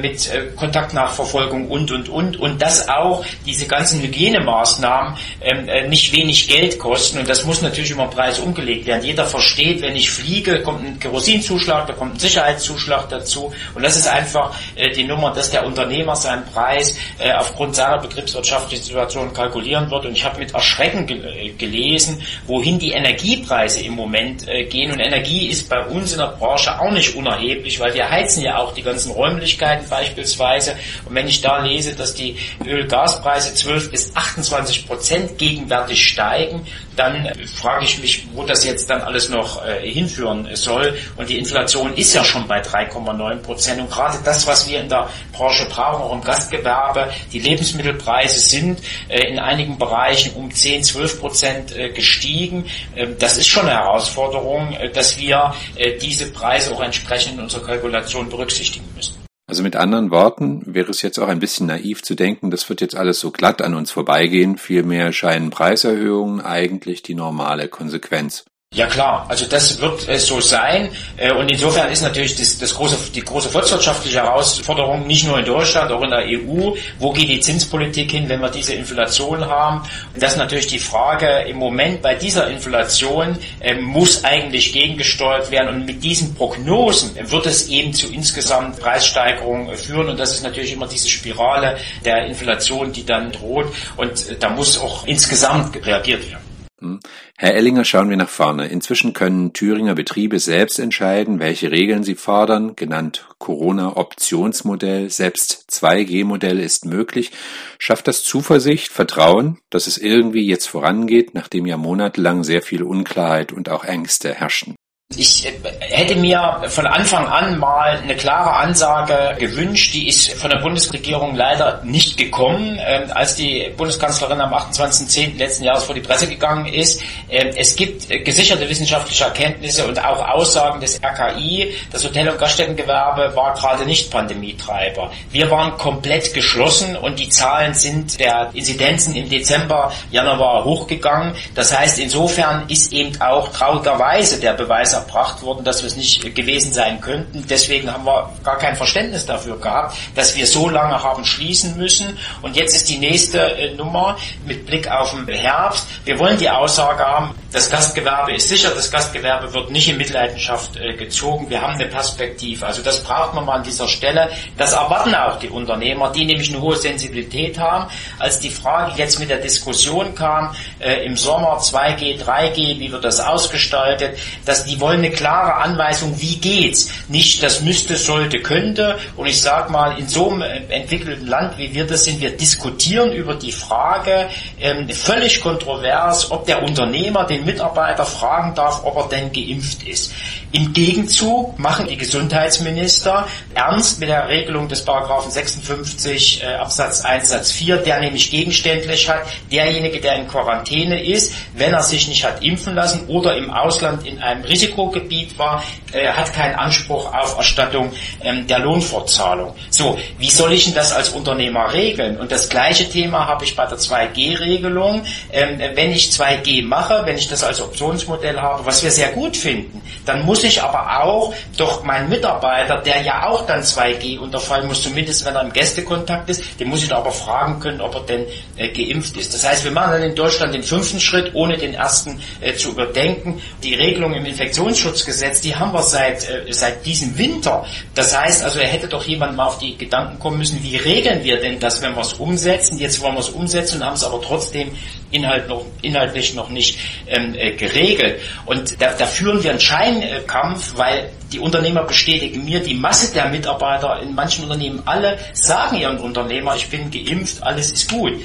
mit 0.00 0.30
Kontaktnachverfolgung 0.56 1.68
und, 1.68 1.90
und, 1.90 2.08
und. 2.08 2.36
Und 2.38 2.62
dass 2.62 2.88
auch 2.88 3.24
diese 3.44 3.66
ganzen 3.66 4.00
Hygienemaßnahmen 4.00 5.16
ähm, 5.40 5.90
nicht 5.90 6.14
wenig 6.14 6.48
Geld 6.48 6.78
kosten. 6.78 7.18
Und 7.18 7.28
das 7.28 7.44
muss 7.44 7.62
natürlich 7.62 7.94
den 7.94 8.10
Preis 8.10 8.38
umgelegt 8.38 8.86
werden. 8.86 9.04
Jeder 9.04 9.24
versteht, 9.26 9.82
wenn 9.82 9.96
ich 9.96 10.10
fliege, 10.10 10.62
kommt 10.62 10.84
ein 10.84 10.98
Kerosinzuschlag 10.98 11.86
da 11.86 11.92
kommt 11.92 12.14
ein 12.14 12.18
Sicherheitszuschlag 12.18 13.08
dazu 13.08 13.52
und 13.74 13.82
das 13.82 13.96
ist 13.96 14.08
einfach 14.08 14.54
äh, 14.74 14.90
die 14.90 15.04
Nummer, 15.04 15.32
dass 15.32 15.50
der 15.50 15.66
Unternehmer 15.66 16.16
seinen 16.16 16.44
Preis 16.46 16.98
äh, 17.18 17.32
aufgrund 17.32 17.74
seiner 17.74 17.98
betriebswirtschaftlichen 17.98 18.84
Situation 18.84 19.32
kalkulieren 19.32 19.90
wird 19.90 20.06
und 20.06 20.12
ich 20.12 20.24
habe 20.24 20.38
mit 20.38 20.54
Erschrecken 20.54 21.06
ge 21.06 21.18
äh, 21.18 21.52
gelesen, 21.52 22.22
wohin 22.46 22.78
die 22.78 22.92
Energiepreise 22.92 23.82
im 23.82 23.94
Moment 23.94 24.48
äh, 24.48 24.64
gehen 24.64 24.92
und 24.92 25.00
Energie 25.00 25.48
ist 25.48 25.68
bei 25.68 25.84
uns 25.86 26.12
in 26.12 26.18
der 26.18 26.36
Branche 26.38 26.78
auch 26.80 26.90
nicht 26.90 27.14
unerheblich, 27.14 27.80
weil 27.80 27.94
wir 27.94 28.08
heizen 28.08 28.42
ja 28.42 28.58
auch 28.58 28.74
die 28.74 28.82
ganzen 28.82 29.12
Räumlichkeiten 29.12 29.65
beispielsweise 29.88 30.76
und 31.04 31.14
wenn 31.14 31.28
ich 31.28 31.40
da 31.40 31.58
lese, 31.58 31.94
dass 31.94 32.14
die 32.14 32.36
Öl-Gaspreise 32.64 33.54
12 33.54 33.90
bis 33.90 34.16
28 34.16 34.86
Prozent 34.86 35.38
gegenwärtig 35.38 36.08
steigen, 36.08 36.66
dann 36.96 37.30
frage 37.54 37.84
ich 37.84 37.98
mich, 37.98 38.26
wo 38.32 38.44
das 38.44 38.64
jetzt 38.64 38.88
dann 38.88 39.02
alles 39.02 39.28
noch 39.28 39.64
äh, 39.64 39.86
hinführen 39.88 40.48
soll 40.54 40.96
und 41.16 41.28
die 41.28 41.38
Inflation 41.38 41.66
Inflation 41.66 41.94
ist 41.94 42.14
ja 42.14 42.24
schon 42.24 42.46
bei 42.46 42.60
3,9 42.60 43.36
Prozent. 43.38 43.80
Und 43.80 43.90
gerade 43.90 44.18
das, 44.24 44.46
was 44.46 44.68
wir 44.68 44.80
in 44.80 44.88
der 44.88 45.08
Branche 45.32 45.66
brauchen, 45.68 46.02
auch 46.02 46.12
im 46.12 46.22
Gastgewerbe, 46.22 47.10
die 47.32 47.38
Lebensmittelpreise 47.38 48.38
sind 48.38 48.80
äh, 49.08 49.28
in 49.28 49.38
einigen 49.38 49.78
Bereichen 49.78 50.34
um 50.34 50.50
10, 50.50 50.84
12 50.84 51.20
Prozent 51.20 51.76
äh, 51.76 51.90
gestiegen. 51.90 52.66
Ähm, 52.94 53.16
das 53.18 53.36
ist 53.38 53.48
schon 53.48 53.66
eine 53.66 53.78
Herausforderung, 53.78 54.72
äh, 54.74 54.90
dass 54.90 55.18
wir 55.18 55.54
äh, 55.76 55.98
diese 55.98 56.30
Preise 56.30 56.74
auch 56.74 56.80
entsprechend 56.80 57.34
in 57.34 57.40
unserer 57.40 57.64
Kalkulation 57.66 58.28
berücksichtigen 58.28 58.86
müssen. 58.94 59.25
Also 59.48 59.62
mit 59.62 59.76
anderen 59.76 60.10
Worten 60.10 60.62
wäre 60.66 60.90
es 60.90 61.02
jetzt 61.02 61.18
auch 61.18 61.28
ein 61.28 61.38
bisschen 61.38 61.68
naiv 61.68 62.02
zu 62.02 62.16
denken, 62.16 62.50
das 62.50 62.68
wird 62.68 62.80
jetzt 62.80 62.96
alles 62.96 63.20
so 63.20 63.30
glatt 63.30 63.62
an 63.62 63.74
uns 63.74 63.92
vorbeigehen. 63.92 64.58
Vielmehr 64.58 65.12
scheinen 65.12 65.50
Preiserhöhungen 65.50 66.40
eigentlich 66.40 67.02
die 67.02 67.14
normale 67.14 67.68
Konsequenz. 67.68 68.44
Ja 68.76 68.86
klar, 68.86 69.24
also 69.30 69.46
das 69.46 69.80
wird 69.80 70.06
äh, 70.06 70.18
so 70.18 70.38
sein. 70.38 70.90
Äh, 71.16 71.32
und 71.32 71.50
insofern 71.50 71.90
ist 71.90 72.02
natürlich 72.02 72.36
das, 72.36 72.58
das 72.58 72.74
große, 72.74 73.10
die 73.14 73.22
große 73.22 73.48
volkswirtschaftliche 73.48 74.18
Herausforderung 74.18 75.06
nicht 75.06 75.26
nur 75.26 75.38
in 75.38 75.46
Deutschland, 75.46 75.90
auch 75.90 76.02
in 76.02 76.10
der 76.10 76.26
EU, 76.26 76.72
wo 76.98 77.10
geht 77.10 77.30
die 77.30 77.40
Zinspolitik 77.40 78.10
hin, 78.10 78.28
wenn 78.28 78.38
wir 78.40 78.50
diese 78.50 78.74
Inflation 78.74 79.46
haben? 79.46 79.80
Und 80.12 80.22
das 80.22 80.32
ist 80.32 80.36
natürlich 80.36 80.66
die 80.66 80.78
Frage 80.78 81.26
im 81.48 81.56
Moment 81.56 82.02
bei 82.02 82.16
dieser 82.16 82.50
Inflation 82.50 83.38
äh, 83.60 83.76
muss 83.76 84.24
eigentlich 84.24 84.74
gegengesteuert 84.74 85.50
werden? 85.50 85.74
Und 85.74 85.86
mit 85.86 86.04
diesen 86.04 86.34
Prognosen 86.34 87.12
wird 87.30 87.46
es 87.46 87.68
eben 87.68 87.94
zu 87.94 88.12
insgesamt 88.12 88.78
Preissteigerungen 88.78 89.74
führen. 89.74 90.10
Und 90.10 90.20
das 90.20 90.32
ist 90.32 90.42
natürlich 90.42 90.74
immer 90.74 90.86
diese 90.86 91.08
Spirale 91.08 91.78
der 92.04 92.26
Inflation, 92.26 92.92
die 92.92 93.06
dann 93.06 93.32
droht. 93.32 93.72
Und 93.96 94.28
äh, 94.28 94.36
da 94.38 94.50
muss 94.50 94.78
auch 94.78 95.06
insgesamt 95.06 95.76
reagiert 95.86 96.30
werden. 96.30 96.45
Hm. 96.78 97.00
Herr 97.38 97.54
Ellinger, 97.54 97.86
schauen 97.86 98.10
wir 98.10 98.18
nach 98.18 98.28
vorne. 98.28 98.68
Inzwischen 98.68 99.14
können 99.14 99.54
Thüringer 99.54 99.94
Betriebe 99.94 100.38
selbst 100.38 100.78
entscheiden, 100.78 101.38
welche 101.38 101.70
Regeln 101.70 102.04
sie 102.04 102.16
fordern, 102.16 102.76
genannt 102.76 103.26
Corona-Optionsmodell, 103.38 105.08
selbst 105.08 105.64
2G-Modell 105.70 106.60
ist 106.60 106.84
möglich. 106.84 107.32
Schafft 107.78 108.08
das 108.08 108.24
Zuversicht, 108.24 108.92
Vertrauen, 108.92 109.58
dass 109.70 109.86
es 109.86 109.96
irgendwie 109.96 110.46
jetzt 110.46 110.66
vorangeht, 110.66 111.34
nachdem 111.34 111.64
ja 111.64 111.78
monatelang 111.78 112.44
sehr 112.44 112.60
viel 112.60 112.82
Unklarheit 112.82 113.52
und 113.52 113.70
auch 113.70 113.84
Ängste 113.84 114.34
herrschten? 114.34 114.76
Ich 115.14 115.46
äh, 115.46 115.52
hätte 115.78 116.16
mir 116.16 116.62
von 116.66 116.84
Anfang 116.84 117.28
an 117.28 117.60
mal 117.60 118.00
eine 118.02 118.16
klare 118.16 118.54
Ansage 118.54 119.36
gewünscht, 119.38 119.94
die 119.94 120.08
ist 120.08 120.32
von 120.32 120.50
der 120.50 120.58
Bundesregierung 120.58 121.36
leider 121.36 121.80
nicht 121.84 122.16
gekommen, 122.16 122.80
ähm, 122.84 123.04
als 123.14 123.36
die 123.36 123.72
Bundeskanzlerin 123.76 124.40
am 124.40 124.52
28.10. 124.52 125.38
letzten 125.38 125.62
Jahres 125.62 125.84
vor 125.84 125.94
die 125.94 126.00
Presse 126.00 126.26
gegangen 126.26 126.66
ist. 126.66 127.00
Ähm, 127.30 127.52
es 127.56 127.76
gibt 127.76 128.10
äh, 128.10 128.18
gesicherte 128.18 128.68
wissenschaftliche 128.68 129.22
Erkenntnisse 129.22 129.86
und 129.86 130.04
auch 130.04 130.26
Aussagen 130.28 130.80
des 130.80 131.00
RKI. 131.00 131.72
Das 131.92 132.02
Hotel- 132.04 132.28
und 132.28 132.40
Gaststättengewerbe 132.40 133.36
war 133.36 133.54
gerade 133.54 133.86
nicht 133.86 134.10
Pandemietreiber. 134.10 135.12
Wir 135.30 135.48
waren 135.52 135.78
komplett 135.78 136.34
geschlossen 136.34 136.96
und 136.96 137.20
die 137.20 137.28
Zahlen 137.28 137.74
sind 137.74 138.18
der 138.18 138.50
Inzidenzen 138.54 139.14
im 139.14 139.28
Dezember, 139.28 139.92
Januar 140.10 140.64
hochgegangen. 140.64 141.36
Das 141.54 141.78
heißt, 141.78 142.00
insofern 142.00 142.64
ist 142.68 142.92
eben 142.92 143.18
auch 143.20 143.52
traurigerweise 143.52 144.40
der 144.40 144.54
Beweis 144.54 144.95
erbracht 144.96 145.42
worden, 145.42 145.64
dass 145.64 145.82
wir 145.82 145.88
es 145.88 145.96
nicht 145.96 146.34
gewesen 146.34 146.72
sein 146.72 147.00
könnten. 147.00 147.46
Deswegen 147.48 147.92
haben 147.92 148.04
wir 148.04 148.30
gar 148.42 148.58
kein 148.58 148.76
Verständnis 148.76 149.26
dafür 149.26 149.58
gehabt, 149.58 149.96
dass 150.14 150.36
wir 150.36 150.46
so 150.46 150.68
lange 150.68 151.02
haben 151.02 151.24
schließen 151.24 151.76
müssen. 151.76 152.18
Und 152.42 152.56
jetzt 152.56 152.74
ist 152.74 152.88
die 152.88 152.98
nächste 152.98 153.38
äh, 153.38 153.74
Nummer 153.74 154.16
mit 154.44 154.66
Blick 154.66 154.90
auf 154.90 155.12
den 155.12 155.26
Herbst. 155.28 155.86
Wir 156.04 156.18
wollen 156.18 156.38
die 156.38 156.50
Aussage 156.50 157.04
haben, 157.04 157.34
das 157.52 157.70
Gastgewerbe 157.70 158.34
ist 158.34 158.48
sicher, 158.48 158.70
das 158.74 158.90
Gastgewerbe 158.90 159.52
wird 159.54 159.70
nicht 159.70 159.88
in 159.88 159.96
Mitleidenschaft 159.96 160.76
äh, 160.76 160.94
gezogen. 160.94 161.48
Wir 161.48 161.62
haben 161.62 161.74
eine 161.74 161.86
Perspektive. 161.86 162.66
Also 162.66 162.82
das 162.82 163.02
braucht 163.02 163.34
man 163.34 163.44
mal 163.44 163.54
an 163.54 163.62
dieser 163.62 163.88
Stelle. 163.88 164.30
Das 164.56 164.72
erwarten 164.72 165.14
auch 165.14 165.38
die 165.38 165.48
Unternehmer, 165.48 166.12
die 166.12 166.24
nämlich 166.24 166.50
eine 166.50 166.60
hohe 166.60 166.76
Sensibilität 166.76 167.58
haben. 167.58 167.90
Als 168.18 168.40
die 168.40 168.50
Frage 168.50 168.92
jetzt 168.96 169.18
mit 169.18 169.30
der 169.30 169.38
Diskussion 169.38 170.14
kam, 170.14 170.54
äh, 170.80 171.04
im 171.06 171.16
Sommer 171.16 171.58
2G, 171.58 172.22
3G, 172.22 172.78
wie 172.78 172.92
wird 172.92 173.04
das 173.04 173.20
ausgestaltet, 173.20 174.18
dass 174.44 174.64
die 174.64 174.78
wollen 174.86 175.00
eine 175.00 175.10
klare 175.10 175.56
Anweisung, 175.56 176.14
wie 176.20 176.36
geht's. 176.36 176.92
Nicht 177.08 177.42
das 177.42 177.60
müsste, 177.60 177.96
sollte, 177.96 178.38
könnte. 178.38 178.96
Und 179.16 179.26
ich 179.26 179.40
sage 179.40 179.72
mal, 179.72 179.98
in 179.98 180.06
so 180.06 180.30
einem 180.30 180.42
äh, 180.42 180.60
entwickelten 180.68 181.26
Land, 181.26 181.58
wie 181.58 181.74
wir 181.74 181.88
das 181.88 182.04
sind, 182.04 182.20
wir 182.20 182.36
diskutieren 182.36 183.10
über 183.10 183.34
die 183.34 183.50
Frage, 183.50 184.28
ähm, 184.60 184.88
völlig 184.90 185.40
kontrovers, 185.40 186.30
ob 186.30 186.46
der 186.46 186.62
Unternehmer 186.62 187.24
den 187.24 187.44
Mitarbeiter 187.44 188.06
fragen 188.06 188.54
darf, 188.54 188.84
ob 188.84 188.96
er 188.96 189.08
denn 189.08 189.32
geimpft 189.32 189.82
ist. 189.82 190.12
Im 190.56 190.72
Gegenzug 190.72 191.58
machen 191.58 191.86
die 191.86 191.98
Gesundheitsminister 191.98 193.28
ernst 193.52 194.00
mit 194.00 194.08
der 194.08 194.26
Regelung 194.26 194.68
des 194.68 194.82
Paragraphen 194.86 195.30
56 195.30 196.42
äh, 196.42 196.46
Absatz 196.54 197.02
1 197.02 197.28
Satz 197.28 197.52
4, 197.52 197.76
der 197.76 198.00
nämlich 198.00 198.30
gegenständlich 198.30 199.06
hat, 199.06 199.26
derjenige, 199.52 200.00
der 200.00 200.16
in 200.16 200.26
Quarantäne 200.26 201.04
ist, 201.04 201.34
wenn 201.54 201.74
er 201.74 201.82
sich 201.82 202.08
nicht 202.08 202.24
hat 202.24 202.42
impfen 202.42 202.74
lassen 202.74 203.06
oder 203.08 203.36
im 203.36 203.50
Ausland 203.50 204.06
in 204.06 204.18
einem 204.20 204.44
Risikogebiet 204.44 205.38
war, 205.38 205.62
äh, 205.92 206.08
hat 206.08 206.32
keinen 206.32 206.54
Anspruch 206.54 207.12
auf 207.12 207.36
Erstattung 207.36 207.92
ähm, 208.22 208.46
der 208.46 208.58
Lohnfortzahlung. 208.58 209.54
So, 209.70 209.98
wie 210.18 210.30
soll 210.30 210.52
ich 210.52 210.64
denn 210.64 210.74
das 210.74 210.92
als 210.92 211.10
Unternehmer 211.10 211.72
regeln? 211.72 212.18
Und 212.18 212.32
das 212.32 212.48
gleiche 212.48 212.88
Thema 212.88 213.26
habe 213.26 213.44
ich 213.44 213.54
bei 213.54 213.66
der 213.66 213.78
2G-Regelung. 213.78 215.02
Ähm, 215.32 215.60
wenn 215.74 215.92
ich 215.92 216.10
2G 216.10 216.64
mache, 216.64 217.02
wenn 217.04 217.16
ich 217.16 217.28
das 217.28 217.44
als 217.44 217.60
Optionsmodell 217.60 218.40
habe, 218.40 218.66
was 218.66 218.82
wir 218.82 218.90
sehr 218.90 219.10
gut 219.10 219.36
finden, 219.36 219.82
dann 220.04 220.24
muss 220.24 220.44
ich 220.44 220.62
aber 220.62 221.04
auch 221.04 221.34
doch 221.56 221.84
meinen 221.84 222.08
Mitarbeiter, 222.08 222.78
der 222.78 223.02
ja 223.02 223.26
auch 223.28 223.46
dann 223.46 223.60
2G 223.60 224.18
unterfallen 224.18 224.66
muss, 224.66 224.82
zumindest 224.82 225.24
wenn 225.24 225.34
er 225.34 225.42
im 225.42 225.52
Gästekontakt 225.52 226.28
ist, 226.30 226.42
den 226.60 226.68
muss 226.68 226.82
ich 226.82 226.88
da 226.88 226.98
aber 226.98 227.12
fragen 227.12 227.60
können, 227.60 227.80
ob 227.80 227.94
er 227.94 228.00
denn 228.02 228.26
äh, 228.56 228.68
geimpft 228.68 229.16
ist. 229.16 229.34
Das 229.34 229.46
heißt, 229.46 229.64
wir 229.64 229.70
machen 229.70 229.92
dann 229.92 230.02
in 230.02 230.14
Deutschland 230.14 230.54
den 230.54 230.62
fünften 230.62 231.00
Schritt, 231.00 231.34
ohne 231.34 231.56
den 231.56 231.74
ersten 231.74 232.20
äh, 232.40 232.54
zu 232.54 232.70
überdenken. 232.70 233.40
Die 233.62 233.74
Regelung 233.74 234.14
im 234.14 234.26
Infektionsschutzgesetz, 234.26 235.40
die 235.40 235.54
haben 235.54 235.72
wir 235.72 235.82
seit, 235.86 236.28
äh, 236.28 236.52
seit 236.52 236.84
diesem 236.84 237.16
Winter. 237.16 237.64
Das 237.94 238.16
heißt 238.16 238.44
also, 238.44 238.58
er 238.58 238.68
hätte 238.68 238.88
doch 238.88 239.04
jemand 239.04 239.36
mal 239.36 239.46
auf 239.46 239.58
die 239.58 239.76
Gedanken 239.76 240.18
kommen 240.18 240.38
müssen, 240.38 240.62
wie 240.62 240.76
regeln 240.76 241.24
wir 241.24 241.40
denn 241.40 241.58
das, 241.58 241.82
wenn 241.82 241.94
wir 241.94 242.02
es 242.02 242.14
umsetzen? 242.14 242.78
Jetzt 242.78 243.00
wollen 243.00 243.14
wir 243.14 243.20
es 243.20 243.30
umsetzen 243.30 243.76
und 243.76 243.86
haben 243.86 243.94
es 243.94 244.04
aber 244.04 244.20
trotzdem 244.20 244.70
Inhalt 245.10 245.48
noch, 245.48 245.64
inhaltlich 245.82 246.34
noch 246.34 246.50
nicht 246.50 246.78
ähm, 247.06 247.34
äh, 247.34 247.52
geregelt. 247.52 248.20
Und 248.44 248.80
da, 248.80 248.92
da 248.92 249.06
führen 249.06 249.42
wir 249.42 249.50
einen 249.50 249.60
Scheinkampf, 249.60 250.72
weil 250.76 251.10
die 251.32 251.38
Unternehmer 251.38 251.84
bestätigen 251.84 252.44
mir, 252.44 252.60
die 252.60 252.74
Masse 252.74 253.12
der 253.14 253.28
Mitarbeiter 253.28 254.00
in 254.02 254.14
manchen 254.14 254.44
Unternehmen 254.44 254.82
alle 254.84 255.18
sagen 255.32 255.76
ihren 255.76 255.98
Unternehmer, 255.98 256.56
ich 256.56 256.68
bin 256.68 256.90
geimpft, 256.90 257.42
alles 257.42 257.72
ist 257.72 257.90
gut 257.90 258.20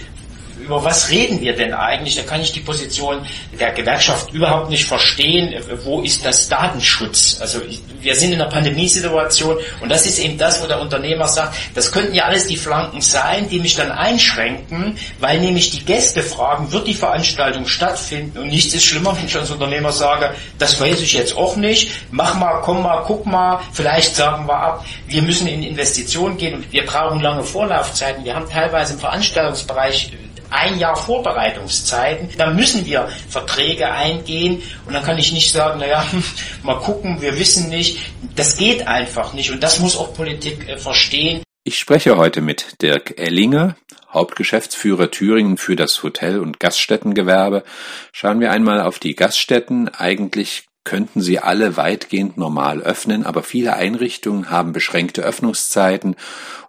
über 0.59 0.83
was 0.83 1.09
reden 1.09 1.41
wir 1.41 1.55
denn 1.55 1.73
eigentlich? 1.73 2.15
Da 2.15 2.23
kann 2.23 2.41
ich 2.41 2.51
die 2.51 2.59
Position 2.59 3.25
der 3.59 3.71
Gewerkschaft 3.71 4.33
überhaupt 4.33 4.69
nicht 4.69 4.85
verstehen. 4.85 5.53
Wo 5.83 6.01
ist 6.01 6.25
das 6.25 6.47
Datenschutz? 6.47 7.37
Also 7.39 7.59
wir 7.99 8.15
sind 8.15 8.33
in 8.33 8.41
einer 8.41 8.49
Pandemiesituation 8.49 9.57
und 9.79 9.89
das 9.89 10.05
ist 10.05 10.19
eben 10.19 10.37
das, 10.37 10.61
wo 10.61 10.67
der 10.67 10.79
Unternehmer 10.81 11.27
sagt, 11.27 11.55
das 11.75 11.91
könnten 11.91 12.13
ja 12.13 12.25
alles 12.25 12.47
die 12.47 12.57
Flanken 12.57 13.01
sein, 13.01 13.49
die 13.49 13.59
mich 13.59 13.75
dann 13.75 13.91
einschränken, 13.91 14.97
weil 15.19 15.39
nämlich 15.39 15.71
die 15.71 15.83
Gäste 15.83 16.23
fragen, 16.23 16.71
wird 16.71 16.87
die 16.87 16.93
Veranstaltung 16.93 17.67
stattfinden? 17.67 18.39
Und 18.39 18.47
nichts 18.47 18.73
ist 18.73 18.85
schlimmer, 18.85 19.15
wenn 19.17 19.25
ich 19.25 19.35
als 19.35 19.51
Unternehmer 19.51 19.91
sage, 19.91 20.33
das 20.57 20.79
weiß 20.79 21.01
ich 21.01 21.13
jetzt 21.13 21.35
auch 21.35 21.55
nicht, 21.55 21.91
mach 22.11 22.35
mal, 22.35 22.61
komm 22.61 22.83
mal, 22.83 23.03
guck 23.05 23.25
mal, 23.25 23.59
vielleicht 23.73 24.15
sagen 24.15 24.47
wir 24.47 24.55
ab, 24.55 24.85
wir 25.07 25.21
müssen 25.21 25.47
in 25.47 25.63
Investitionen 25.63 26.37
gehen 26.37 26.55
und 26.55 26.71
wir 26.71 26.85
brauchen 26.85 27.21
lange 27.21 27.43
Vorlaufzeiten. 27.43 28.23
Wir 28.23 28.35
haben 28.35 28.49
teilweise 28.49 28.93
im 28.93 28.99
Veranstaltungsbereich 28.99 30.11
ein 30.51 30.77
Jahr 30.77 30.95
Vorbereitungszeiten. 30.95 32.29
Da 32.37 32.51
müssen 32.51 32.85
wir 32.85 33.09
Verträge 33.29 33.91
eingehen 33.91 34.61
und 34.85 34.93
dann 34.93 35.03
kann 35.03 35.17
ich 35.17 35.31
nicht 35.31 35.51
sagen, 35.51 35.79
naja, 35.79 36.05
mal 36.63 36.79
gucken, 36.79 37.21
wir 37.21 37.39
wissen 37.39 37.69
nicht. 37.69 37.99
Das 38.35 38.57
geht 38.57 38.87
einfach 38.87 39.33
nicht 39.33 39.51
und 39.51 39.61
das 39.63 39.79
muss 39.79 39.97
auch 39.97 40.13
Politik 40.13 40.67
äh, 40.69 40.77
verstehen. 40.77 41.43
Ich 41.63 41.77
spreche 41.77 42.17
heute 42.17 42.41
mit 42.41 42.81
Dirk 42.81 43.19
Ellinger, 43.19 43.75
Hauptgeschäftsführer 44.11 45.11
Thüringen 45.11 45.57
für 45.57 45.75
das 45.75 46.01
Hotel- 46.01 46.39
und 46.39 46.59
Gaststättengewerbe. 46.59 47.63
Schauen 48.11 48.39
wir 48.39 48.51
einmal 48.51 48.81
auf 48.81 48.97
die 48.97 49.15
Gaststätten. 49.15 49.87
Eigentlich 49.89 50.65
könnten 50.83 51.21
sie 51.21 51.39
alle 51.39 51.77
weitgehend 51.77 52.37
normal 52.37 52.81
öffnen, 52.81 53.25
aber 53.25 53.43
viele 53.43 53.75
Einrichtungen 53.75 54.49
haben 54.49 54.73
beschränkte 54.73 55.21
Öffnungszeiten 55.21 56.15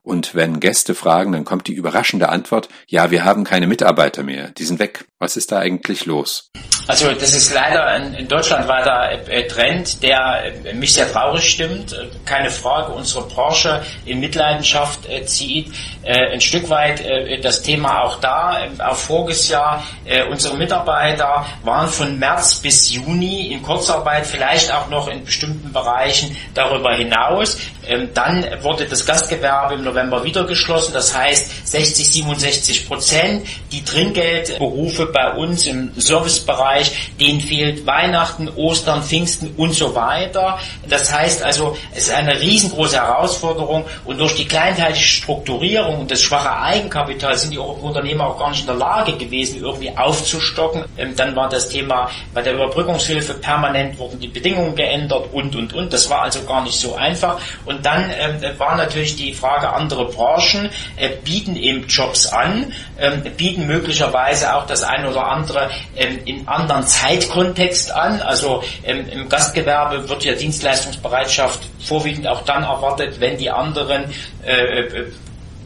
und 0.02 0.34
wenn 0.34 0.60
Gäste 0.60 0.94
fragen, 0.94 1.32
dann 1.32 1.44
kommt 1.44 1.68
die 1.68 1.74
überraschende 1.74 2.28
Antwort, 2.28 2.68
ja, 2.88 3.10
wir 3.10 3.24
haben 3.24 3.44
keine 3.44 3.66
Mitarbeiter 3.66 4.22
mehr, 4.22 4.48
die 4.50 4.64
sind 4.64 4.80
weg. 4.80 5.04
Was 5.18 5.36
ist 5.36 5.52
da 5.52 5.58
eigentlich 5.58 6.06
los? 6.06 6.50
Also 6.88 7.12
das 7.12 7.32
ist 7.32 7.54
leider 7.54 7.84
ein, 7.86 8.14
in 8.14 8.26
Deutschland 8.26 8.66
weiter 8.66 9.12
äh, 9.28 9.46
Trend, 9.46 10.02
der 10.02 10.52
äh, 10.64 10.74
mich 10.74 10.94
sehr 10.94 11.10
traurig 11.10 11.48
stimmt. 11.48 11.92
Äh, 11.92 12.08
keine 12.24 12.50
Frage, 12.50 12.92
unsere 12.92 13.28
Branche 13.28 13.82
in 14.04 14.18
Mitleidenschaft 14.18 15.08
äh, 15.08 15.24
zieht. 15.24 15.72
Ein 16.04 16.40
Stück 16.40 16.68
weit 16.68 17.00
das 17.44 17.62
Thema 17.62 18.02
auch 18.02 18.18
da. 18.18 18.66
Auch 18.78 18.96
voriges 18.96 19.48
Jahr, 19.48 19.84
unsere 20.32 20.56
Mitarbeiter 20.56 21.46
waren 21.62 21.86
von 21.86 22.18
März 22.18 22.56
bis 22.56 22.92
Juni 22.92 23.52
in 23.52 23.62
Kurzarbeit, 23.62 24.26
vielleicht 24.26 24.74
auch 24.74 24.88
noch 24.88 25.06
in 25.06 25.24
bestimmten 25.24 25.72
Bereichen 25.72 26.36
darüber 26.54 26.92
hinaus. 26.92 27.56
Ähm, 27.86 28.10
dann 28.14 28.44
wurde 28.62 28.86
das 28.86 29.06
Gastgewerbe 29.06 29.74
im 29.74 29.84
November 29.92 30.24
wieder 30.24 30.44
geschlossen. 30.44 30.92
Das 30.92 31.16
heißt 31.16 31.66
60, 31.66 32.12
67 32.12 32.88
Prozent. 32.88 33.46
Die 33.70 33.84
Trinkgeldberufe 33.84 35.06
bei 35.06 35.32
uns 35.32 35.66
im 35.66 35.92
Servicebereich, 35.96 37.12
denen 37.20 37.40
fehlt 37.40 37.86
Weihnachten, 37.86 38.48
Ostern, 38.48 39.02
Pfingsten 39.02 39.54
und 39.56 39.74
so 39.74 39.94
weiter. 39.94 40.58
Das 40.88 41.12
heißt 41.12 41.42
also, 41.42 41.76
es 41.94 42.08
ist 42.08 42.14
eine 42.14 42.40
riesengroße 42.40 42.96
Herausforderung 42.96 43.84
und 44.04 44.18
durch 44.18 44.34
die 44.36 44.46
kleinteilige 44.46 44.98
Strukturierung 44.98 46.00
und 46.00 46.10
das 46.10 46.20
schwache 46.20 46.52
Eigenkapital 46.52 47.36
sind 47.36 47.52
die 47.52 47.58
Unternehmer 47.58 48.26
auch 48.26 48.38
gar 48.38 48.50
nicht 48.50 48.60
in 48.60 48.66
der 48.66 48.76
Lage 48.76 49.16
gewesen, 49.16 49.60
irgendwie 49.60 49.90
aufzustocken. 49.96 50.84
Ähm, 50.96 51.14
dann 51.16 51.36
war 51.36 51.48
das 51.48 51.68
Thema 51.68 52.10
bei 52.34 52.42
der 52.42 52.54
Überbrückungshilfe 52.54 53.34
permanent 53.34 53.98
wurden 53.98 54.18
die 54.20 54.28
Bedingungen 54.28 54.74
geändert 54.74 55.28
und, 55.32 55.54
und, 55.56 55.72
und. 55.72 55.92
Das 55.92 56.08
war 56.08 56.22
also 56.22 56.42
gar 56.44 56.62
nicht 56.62 56.78
so 56.78 56.94
einfach. 56.94 57.38
Und 57.64 57.84
dann 57.84 58.10
äh, 58.10 58.58
war 58.58 58.76
natürlich 58.76 59.16
die 59.16 59.34
Frage, 59.34 59.70
andere 59.82 60.06
Branchen 60.06 60.70
äh, 60.96 61.10
bieten 61.24 61.56
eben 61.56 61.86
Jobs 61.88 62.26
an, 62.26 62.72
äh, 62.96 63.10
bieten 63.36 63.66
möglicherweise 63.66 64.54
auch 64.54 64.66
das 64.66 64.82
eine 64.82 65.10
oder 65.10 65.26
andere 65.26 65.70
ähm, 65.96 66.20
in 66.24 66.46
anderen 66.46 66.84
Zeitkontext 66.86 67.92
an. 67.92 68.20
Also 68.20 68.62
ähm, 68.84 69.08
im 69.10 69.28
Gastgewerbe 69.28 70.08
wird 70.08 70.24
ja 70.24 70.34
Dienstleistungsbereitschaft 70.34 71.60
vorwiegend 71.80 72.26
auch 72.28 72.42
dann 72.42 72.62
erwartet, 72.62 73.20
wenn 73.20 73.36
die 73.36 73.50
anderen 73.50 74.04
äh, 74.44 74.80
äh 74.80 75.12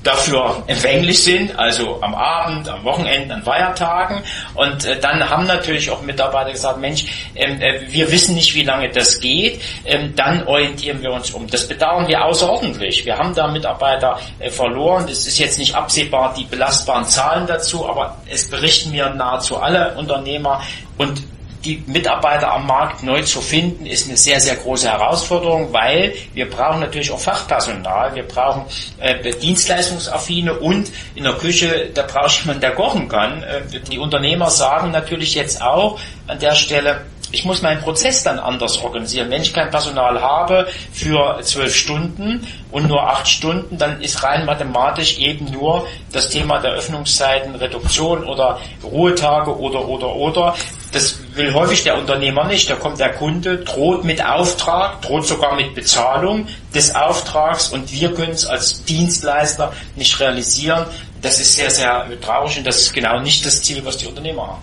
dafür 0.07 0.63
empfänglich 0.67 1.23
sind, 1.23 1.59
also 1.59 1.99
am 2.01 2.15
Abend, 2.15 2.69
am 2.69 2.85
Wochenende, 2.85 3.35
an 3.35 3.43
Feiertagen. 3.43 4.23
Und 4.55 4.85
äh, 4.85 4.99
dann 5.01 5.29
haben 5.29 5.47
natürlich 5.47 5.91
auch 5.91 6.03
Mitarbeiter 6.03 6.53
gesagt, 6.53 6.79
Mensch, 6.79 7.07
ähm, 7.35 7.61
äh, 7.61 7.81
wir 7.89 8.11
wissen 8.11 8.35
nicht, 8.35 8.55
wie 8.55 8.63
lange 8.63 8.89
das 8.91 9.21
geht, 9.21 9.61
ähm, 9.85 10.15
dann 10.15 10.47
orientieren 10.47 11.03
wir 11.03 11.13
uns 11.13 11.31
um. 11.31 11.47
Das 11.49 11.67
bedauern 11.67 12.07
wir 12.07 12.25
außerordentlich. 12.25 13.05
Wir 13.05 13.19
haben 13.19 13.35
da 13.35 13.49
Mitarbeiter 13.49 14.19
äh, 14.39 14.51
verloren. 14.51 15.09
Es 15.11 15.27
ist 15.27 15.39
jetzt 15.39 15.59
nicht 15.59 15.75
absehbar 15.75 16.35
die 16.37 16.45
belastbaren 16.45 17.05
Zahlen 17.05 17.47
dazu, 17.47 17.89
aber 17.89 18.17
es 18.31 18.49
berichten 18.49 18.93
mir 18.93 19.11
nahezu 19.11 19.59
alle 19.59 19.95
Unternehmer. 19.97 20.63
Und 20.99 21.23
die 21.67 21.83
Mitarbeiter 21.87 22.53
am 22.53 22.67
Markt 22.67 23.03
neu 23.03 23.23
zu 23.23 23.41
finden, 23.41 23.87
ist 23.87 24.07
eine 24.07 24.17
sehr, 24.17 24.41
sehr 24.41 24.55
große 24.55 24.89
Herausforderung, 24.89 25.73
weil 25.73 26.15
wir 26.33 26.49
brauchen 26.49 26.81
natürlich 26.81 27.11
auch 27.11 27.19
Fachpersonal, 27.19 28.15
wir 28.15 28.23
brauchen 28.23 28.65
äh, 29.01 29.33
Dienstleistungsaffine 29.33 30.55
und 30.55 30.93
in 31.17 31.25
der 31.25 31.35
Küche, 31.35 31.91
da 31.93 32.03
brauche 32.03 32.29
ich 32.29 32.41
jemanden, 32.41 32.61
der 32.61 32.75
kochen 32.75 33.09
kann. 33.09 33.43
Äh, 33.43 33.63
die 33.91 33.99
Unternehmer 33.99 34.49
sagen 34.49 34.93
natürlich 34.93 35.35
jetzt 35.35 35.61
auch 35.61 35.99
an 36.29 36.39
der 36.39 36.55
Stelle, 36.55 37.03
ich 37.33 37.45
muss 37.45 37.61
meinen 37.61 37.81
Prozess 37.81 38.23
dann 38.23 38.39
anders 38.39 38.79
organisieren. 38.83 39.31
Wenn 39.31 39.43
ich 39.43 39.53
kein 39.53 39.71
Personal 39.71 40.21
habe 40.21 40.69
für 40.93 41.41
zwölf 41.43 41.75
Stunden 41.75 42.47
und 42.71 42.89
nur 42.89 43.03
acht 43.03 43.29
Stunden, 43.29 43.79
dann 43.79 44.01
ist 44.01 44.23
rein 44.23 44.45
mathematisch 44.45 45.19
eben 45.19 45.51
nur 45.51 45.87
das 46.13 46.31
Thema 46.31 46.61
der 46.61 46.73
Öffnungszeiten, 46.73 47.55
Reduktion 47.57 48.25
oder 48.25 48.61
Ruhetage 48.85 49.59
oder 49.59 49.87
oder 49.89 50.15
oder 50.15 50.55
Das 50.97 51.19
will 51.35 51.53
häufig 51.53 51.83
der 51.83 51.99
Unternehmer 51.99 52.47
nicht. 52.47 52.71
Da 52.71 52.77
kommt 52.77 52.99
der 53.01 53.13
Kunde, 53.13 53.59
droht 53.59 54.03
mit 54.03 54.25
Auftrag, 54.25 55.03
droht 55.03 55.27
sogar 55.27 55.55
mit 55.55 55.75
Bezahlung 55.75 56.49
des 56.75 56.95
Auftrags 56.95 57.69
und 57.69 57.93
wir 57.93 58.15
können 58.15 58.33
es 58.33 58.47
als 58.47 58.83
Dienstleister 58.83 59.75
nicht 59.95 60.19
realisieren. 60.21 60.87
Das 61.21 61.39
ist 61.39 61.55
sehr, 61.55 61.71
sehr 61.71 62.09
traurig 62.23 62.57
und 62.57 62.67
das 62.67 62.81
ist 62.81 62.95
genau 62.95 63.21
nicht 63.21 63.45
das 63.45 63.61
Ziel, 63.63 63.85
was 63.85 63.99
die 63.99 64.07
Unternehmer 64.07 64.47
haben. 64.47 64.63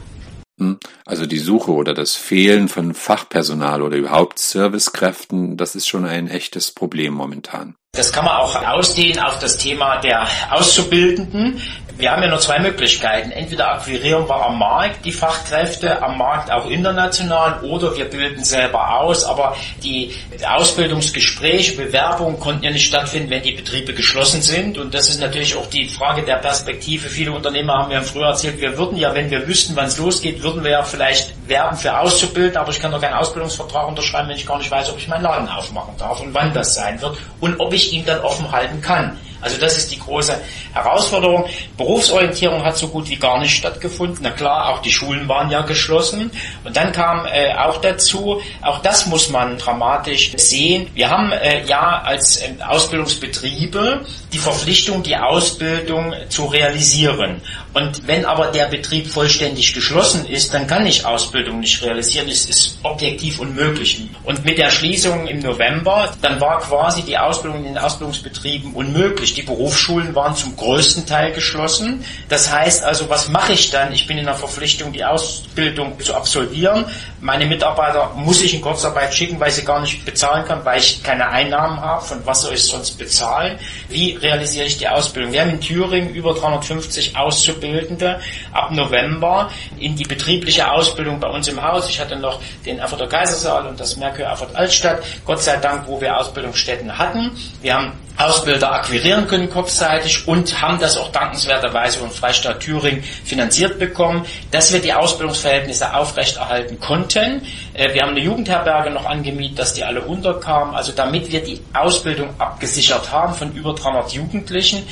Hm? 0.60 0.80
Also 1.06 1.28
die 1.28 1.38
Suche 1.38 1.72
oder 1.72 1.94
das 1.94 2.16
Fehlen 2.16 2.68
von 2.68 2.96
Fachpersonal 2.96 3.84
oder 3.84 3.98
überhaupt 3.98 4.40
Servicekräften, 4.40 5.56
das 5.56 5.76
ist 5.76 5.88
schon 5.88 6.04
ein 6.04 6.28
echtes 6.28 6.72
Problem 6.72 7.14
momentan. 7.14 7.76
Das 7.96 8.12
kann 8.12 8.26
man 8.26 8.38
auch 8.38 8.56
ausdehnen 8.56 9.20
auf 9.20 9.38
das 9.38 9.58
Thema 9.58 9.98
der 9.98 10.28
Auszubildenden. 10.50 11.62
Wir 11.96 12.12
haben 12.12 12.24
ja 12.24 12.30
nur 12.30 12.40
zwei 12.40 12.60
Möglichkeiten. 12.60 13.32
Entweder 13.32 13.72
akquirieren 13.74 14.28
wir 14.28 14.46
am 14.46 14.58
Markt 14.58 15.06
die 15.06 15.12
Fachkräfte, 15.12 16.02
am 16.02 16.18
Markt 16.18 16.52
auch 16.52 16.68
international, 16.68 17.62
oder 17.62 17.96
wir 17.96 18.06
bilden 18.06 18.44
selber 18.44 19.00
aus. 19.00 19.24
Aber 19.24 19.56
die 19.84 20.16
Ausbildungsgespräche, 20.44 21.76
Bewerbungen 21.76 22.40
konnten 22.40 22.64
ja 22.64 22.72
nicht 22.72 22.88
stattfinden, 22.88 23.30
wenn 23.30 23.44
die 23.44 23.52
Betriebe 23.52 23.94
geschlossen 23.94 24.42
sind. 24.42 24.80
Und 24.80 24.94
das 24.94 25.08
ist 25.08 25.22
natürlich 25.22 25.56
auch 25.56 25.68
die 25.68 25.88
Frage 25.88 26.24
der 26.24 26.38
Perspektive. 26.38 27.10
Viele 27.10 27.32
Unternehmer 27.32 27.78
haben 27.78 27.92
ja 27.92 28.02
früher 28.02 28.28
erzählt, 28.28 28.60
wir 28.60 28.76
würden 28.78 28.98
ja, 28.98 29.14
wenn 29.14 29.30
wir 29.30 29.48
wüssten, 29.48 29.76
wann 29.76 29.86
es 29.86 29.98
losgeht, 30.00 30.42
würden 30.42 30.64
wir 30.64 30.72
ja 30.72 30.84
vielleicht 30.84 31.34
werben 31.48 31.78
für 31.78 31.98
Auszubilden, 31.98 32.58
aber 32.58 32.72
ich 32.72 32.80
kann 32.80 32.92
doch 32.92 33.02
keinen 33.02 33.14
Ausbildungsvertrag 33.14 33.88
unterschreiben, 33.88 34.30
wenn 34.30 34.38
ich 34.38 34.46
gar 34.46 34.58
nicht 34.58 34.72
weiß, 34.72 34.90
ob 34.90 34.98
ich 34.98 35.08
meinen 35.08 35.24
Laden 35.24 35.48
aufmachen 35.48 35.94
darf 35.98 36.20
und 36.22 36.34
wann 36.34 36.54
das 36.54 36.74
sein 36.74 37.00
wird 37.02 37.18
und 37.40 37.60
ob 37.60 37.74
ich 37.74 37.94
ihn 37.94 38.06
dann 38.06 38.22
offen 38.22 38.52
halten 38.52 38.82
kann. 38.82 39.18
Also 39.44 39.58
das 39.58 39.78
ist 39.78 39.92
die 39.92 40.00
große 40.00 40.40
Herausforderung. 40.74 41.46
Berufsorientierung 41.78 42.64
hat 42.64 42.78
so 42.78 42.88
gut 42.88 43.10
wie 43.10 43.18
gar 43.18 43.40
nicht 43.40 43.56
stattgefunden. 43.56 44.20
Na 44.22 44.32
klar, 44.32 44.70
auch 44.70 44.82
die 44.82 44.92
Schulen 44.92 45.28
waren 45.28 45.52
ja 45.52 45.62
geschlossen. 45.62 46.32
Und 46.64 46.78
dann 46.78 46.92
kam 46.94 47.26
äh, 47.26 47.54
auch 47.54 47.82
dazu, 47.82 48.42
auch 48.62 48.80
das 48.80 49.06
muss 49.06 49.30
man 49.30 49.58
dramatisch 49.58 50.32
sehen. 50.38 50.88
Wir 50.94 51.10
haben 51.10 51.32
äh, 51.32 51.66
ja 51.66 52.02
als 52.04 52.38
äh, 52.38 52.54
Ausbildungsbetriebe 52.66 54.06
die 54.32 54.38
Verpflichtung, 54.38 55.04
die 55.04 55.18
Ausbildung 55.18 56.14
zu 56.30 56.46
realisieren. 56.46 57.42
Und 57.74 58.08
wenn 58.08 58.26
aber 58.26 58.48
der 58.48 58.66
Betrieb 58.66 59.08
vollständig 59.08 59.74
geschlossen 59.74 60.28
ist, 60.28 60.54
dann 60.54 60.68
kann 60.68 60.86
ich 60.86 61.06
Ausbildung 61.06 61.60
nicht 61.60 61.82
realisieren. 61.82 62.30
Es 62.30 62.46
ist 62.46 62.78
objektiv 62.84 63.40
unmöglich. 63.40 64.10
Und 64.24 64.46
mit 64.46 64.60
der 64.60 64.70
Schließung 64.70 65.26
im 65.28 65.40
November, 65.40 66.12
dann 66.22 66.40
war 66.40 66.60
quasi 66.60 67.02
die 67.02 67.18
Ausbildung 67.18 67.60
in 67.60 67.74
den 67.74 67.78
Ausbildungsbetrieben 67.80 68.74
unmöglich. 68.74 69.34
Die 69.34 69.42
Berufsschulen 69.42 70.14
waren 70.14 70.36
zum 70.36 70.56
größten 70.56 71.08
Teil 71.08 71.32
geschlossen. 71.32 72.06
Das 72.30 72.52
heißt 72.54 72.84
also, 72.84 73.10
was 73.10 73.30
mache 73.30 73.54
ich 73.54 73.72
dann? 73.72 73.92
Ich 73.92 74.06
bin 74.06 74.20
in 74.20 74.26
der 74.26 74.36
Verpflichtung, 74.36 74.94
die 74.94 75.04
Ausbildung 75.04 76.00
zu 76.00 76.14
absolvieren. 76.14 76.86
Meine 77.22 77.48
Mitarbeiter 77.48 78.12
muss 78.16 78.42
ich 78.44 78.54
in 78.54 78.62
Kurzarbeit 78.62 79.14
schicken, 79.16 79.40
weil 79.40 79.50
sie 79.50 79.64
gar 79.64 79.82
nicht 79.82 80.06
bezahlen 80.06 80.46
kann, 80.46 80.64
weil 80.64 80.80
ich 80.80 81.02
keine 81.02 81.28
Einnahmen 81.28 81.82
habe. 81.82 82.06
Von 82.06 82.24
was 82.26 82.42
soll 82.42 82.54
ich 82.54 82.64
sonst 82.64 82.92
bezahlen? 83.00 83.58
Wie 83.90 84.12
realisiere 84.12 84.68
ich 84.68 84.78
die 84.78 84.88
Ausbildung? 84.88 85.32
Wir 85.32 85.42
haben 85.42 85.52
in 85.52 85.62
Thüringen 85.62 86.14
über 86.14 86.34
350 86.34 87.16
Auszubildende 87.16 87.63
Auszubildende 87.64 88.20
ab 88.52 88.72
November 88.72 89.50
in 89.80 89.96
die 89.96 90.04
betriebliche 90.04 90.70
Ausbildung 90.70 91.20
bei 91.20 91.28
uns 91.28 91.48
im 91.48 91.62
Haus. 91.62 91.90
Ich 91.90 92.00
hatte 92.00 92.16
noch 92.16 92.42
den 92.66 92.80
Erfurter 92.80 93.08
Kaisersaal 93.08 93.68
und 93.68 93.80
das 93.80 93.98
Merkur 93.98 94.26
Erfurt 94.26 94.56
Altstadt, 94.56 95.04
Gott 95.26 95.42
sei 95.42 95.58
Dank, 95.58 95.88
wo 95.88 96.00
wir 96.02 96.18
Ausbildungsstätten 96.18 96.98
hatten. 96.98 97.32
Wir 97.62 97.76
haben 97.76 97.94
Ausbilder 98.16 98.72
akquirieren 98.72 99.28
können 99.28 99.50
kurzzeitig 99.50 100.28
und 100.28 100.62
haben 100.62 100.78
das 100.80 100.98
auch 100.98 101.12
dankenswerterweise 101.12 101.98
von 101.98 102.12
Freistaat 102.12 102.60
Thüringen 102.60 103.02
finanziert 103.02 103.80
bekommen, 103.80 104.26
dass 104.52 104.72
wir 104.72 104.80
die 104.80 104.94
Ausbildungsverhältnisse 104.94 105.96
aufrechterhalten 105.96 106.80
konnten. 106.80 107.42
Äh, 107.74 107.94
wir 107.94 108.04
haben 108.04 108.12
eine 108.12 108.20
Jugendherberge 108.20 108.92
noch 108.92 109.06
angemietet, 109.06 109.58
dass 109.58 109.74
die 109.74 109.84
alle 109.84 110.02
unterkamen, 110.02 110.76
also 110.76 110.92
damit 110.92 111.32
wir 111.32 111.44
die 111.44 111.60
Ausbildung 111.74 112.30
abgesichert 112.38 113.12
haben 113.12 113.34
von 113.34 113.52
über 113.54 113.74
300 113.74 114.12
Jugendlichen. 114.14 114.84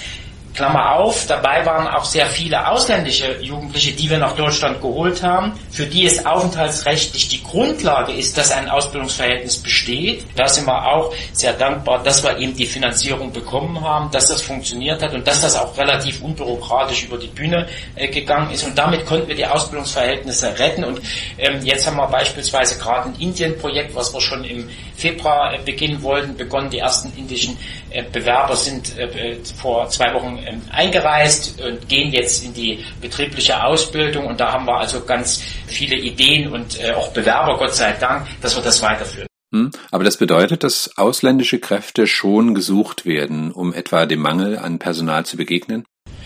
Klammer 0.53 0.95
auf, 0.95 1.27
dabei 1.27 1.65
waren 1.65 1.87
auch 1.87 2.05
sehr 2.05 2.25
viele 2.25 2.67
ausländische 2.67 3.39
Jugendliche, 3.41 3.93
die 3.93 4.09
wir 4.09 4.17
nach 4.17 4.35
Deutschland 4.35 4.81
geholt 4.81 5.23
haben, 5.23 5.53
für 5.69 5.85
die 5.85 6.05
es 6.05 6.25
aufenthaltsrechtlich 6.25 7.27
die 7.29 7.43
Grundlage 7.43 8.11
ist, 8.11 8.37
dass 8.37 8.51
ein 8.51 8.69
Ausbildungsverhältnis 8.69 9.57
besteht. 9.57 10.25
Da 10.35 10.47
sind 10.47 10.67
wir 10.67 10.85
auch 10.87 11.13
sehr 11.31 11.53
dankbar, 11.53 12.03
dass 12.03 12.23
wir 12.23 12.37
eben 12.37 12.55
die 12.55 12.65
Finanzierung 12.65 13.31
bekommen 13.31 13.81
haben, 13.81 14.11
dass 14.11 14.27
das 14.27 14.41
funktioniert 14.41 15.01
hat 15.01 15.13
und 15.13 15.25
dass 15.25 15.41
das 15.41 15.55
auch 15.55 15.77
relativ 15.77 16.21
unbürokratisch 16.21 17.05
über 17.05 17.17
die 17.17 17.27
Bühne 17.27 17.67
äh, 17.95 18.07
gegangen 18.07 18.51
ist. 18.51 18.63
Und 18.63 18.77
damit 18.77 19.05
konnten 19.05 19.27
wir 19.27 19.35
die 19.35 19.45
Ausbildungsverhältnisse 19.45 20.57
retten. 20.59 20.83
Und 20.83 21.01
ähm, 21.37 21.59
jetzt 21.63 21.87
haben 21.87 21.97
wir 21.97 22.07
beispielsweise 22.07 22.77
gerade 22.77 23.09
ein 23.09 23.15
Indien-Projekt, 23.19 23.95
was 23.95 24.13
wir 24.13 24.21
schon 24.21 24.43
im 24.43 24.69
Februar 24.95 25.53
äh, 25.53 25.59
beginnen 25.63 26.01
wollten, 26.03 26.35
begonnen. 26.35 26.69
Die 26.69 26.79
ersten 26.79 27.11
indischen 27.17 27.57
äh, 27.89 28.03
Bewerber 28.03 28.55
sind 28.55 28.97
äh, 28.97 29.05
äh, 29.05 29.37
vor 29.57 29.87
zwei 29.89 30.13
Wochen 30.13 30.40
eingereist 30.71 31.61
und 31.61 31.87
gehen 31.87 32.11
jetzt 32.11 32.43
in 32.43 32.53
die 32.53 32.83
betriebliche 33.01 33.63
Ausbildung 33.63 34.27
und 34.27 34.39
da 34.39 34.51
haben 34.51 34.65
wir 34.65 34.77
also 34.77 35.01
ganz 35.05 35.41
viele 35.67 35.95
Ideen 35.95 36.51
und 36.51 36.79
auch 36.95 37.09
Bewerber, 37.13 37.57
Gott 37.57 37.75
sei 37.75 37.93
Dank, 37.93 38.27
dass 38.41 38.55
wir 38.55 38.63
das 38.63 38.81
weiterführen. 38.81 39.27
Hm, 39.53 39.71
aber 39.91 40.03
das 40.05 40.17
bedeutet, 40.17 40.63
dass 40.63 40.97
ausländische 40.97 41.59
Kräfte 41.59 42.07
schon 42.07 42.55
gesucht 42.55 43.05
werden, 43.05 43.51
um 43.51 43.73
etwa 43.73 44.05
dem 44.05 44.21
Mangel 44.21 44.57
an 44.57 44.79
Personal 44.79 45.25
zu 45.25 45.35
begegnen? 45.35 45.83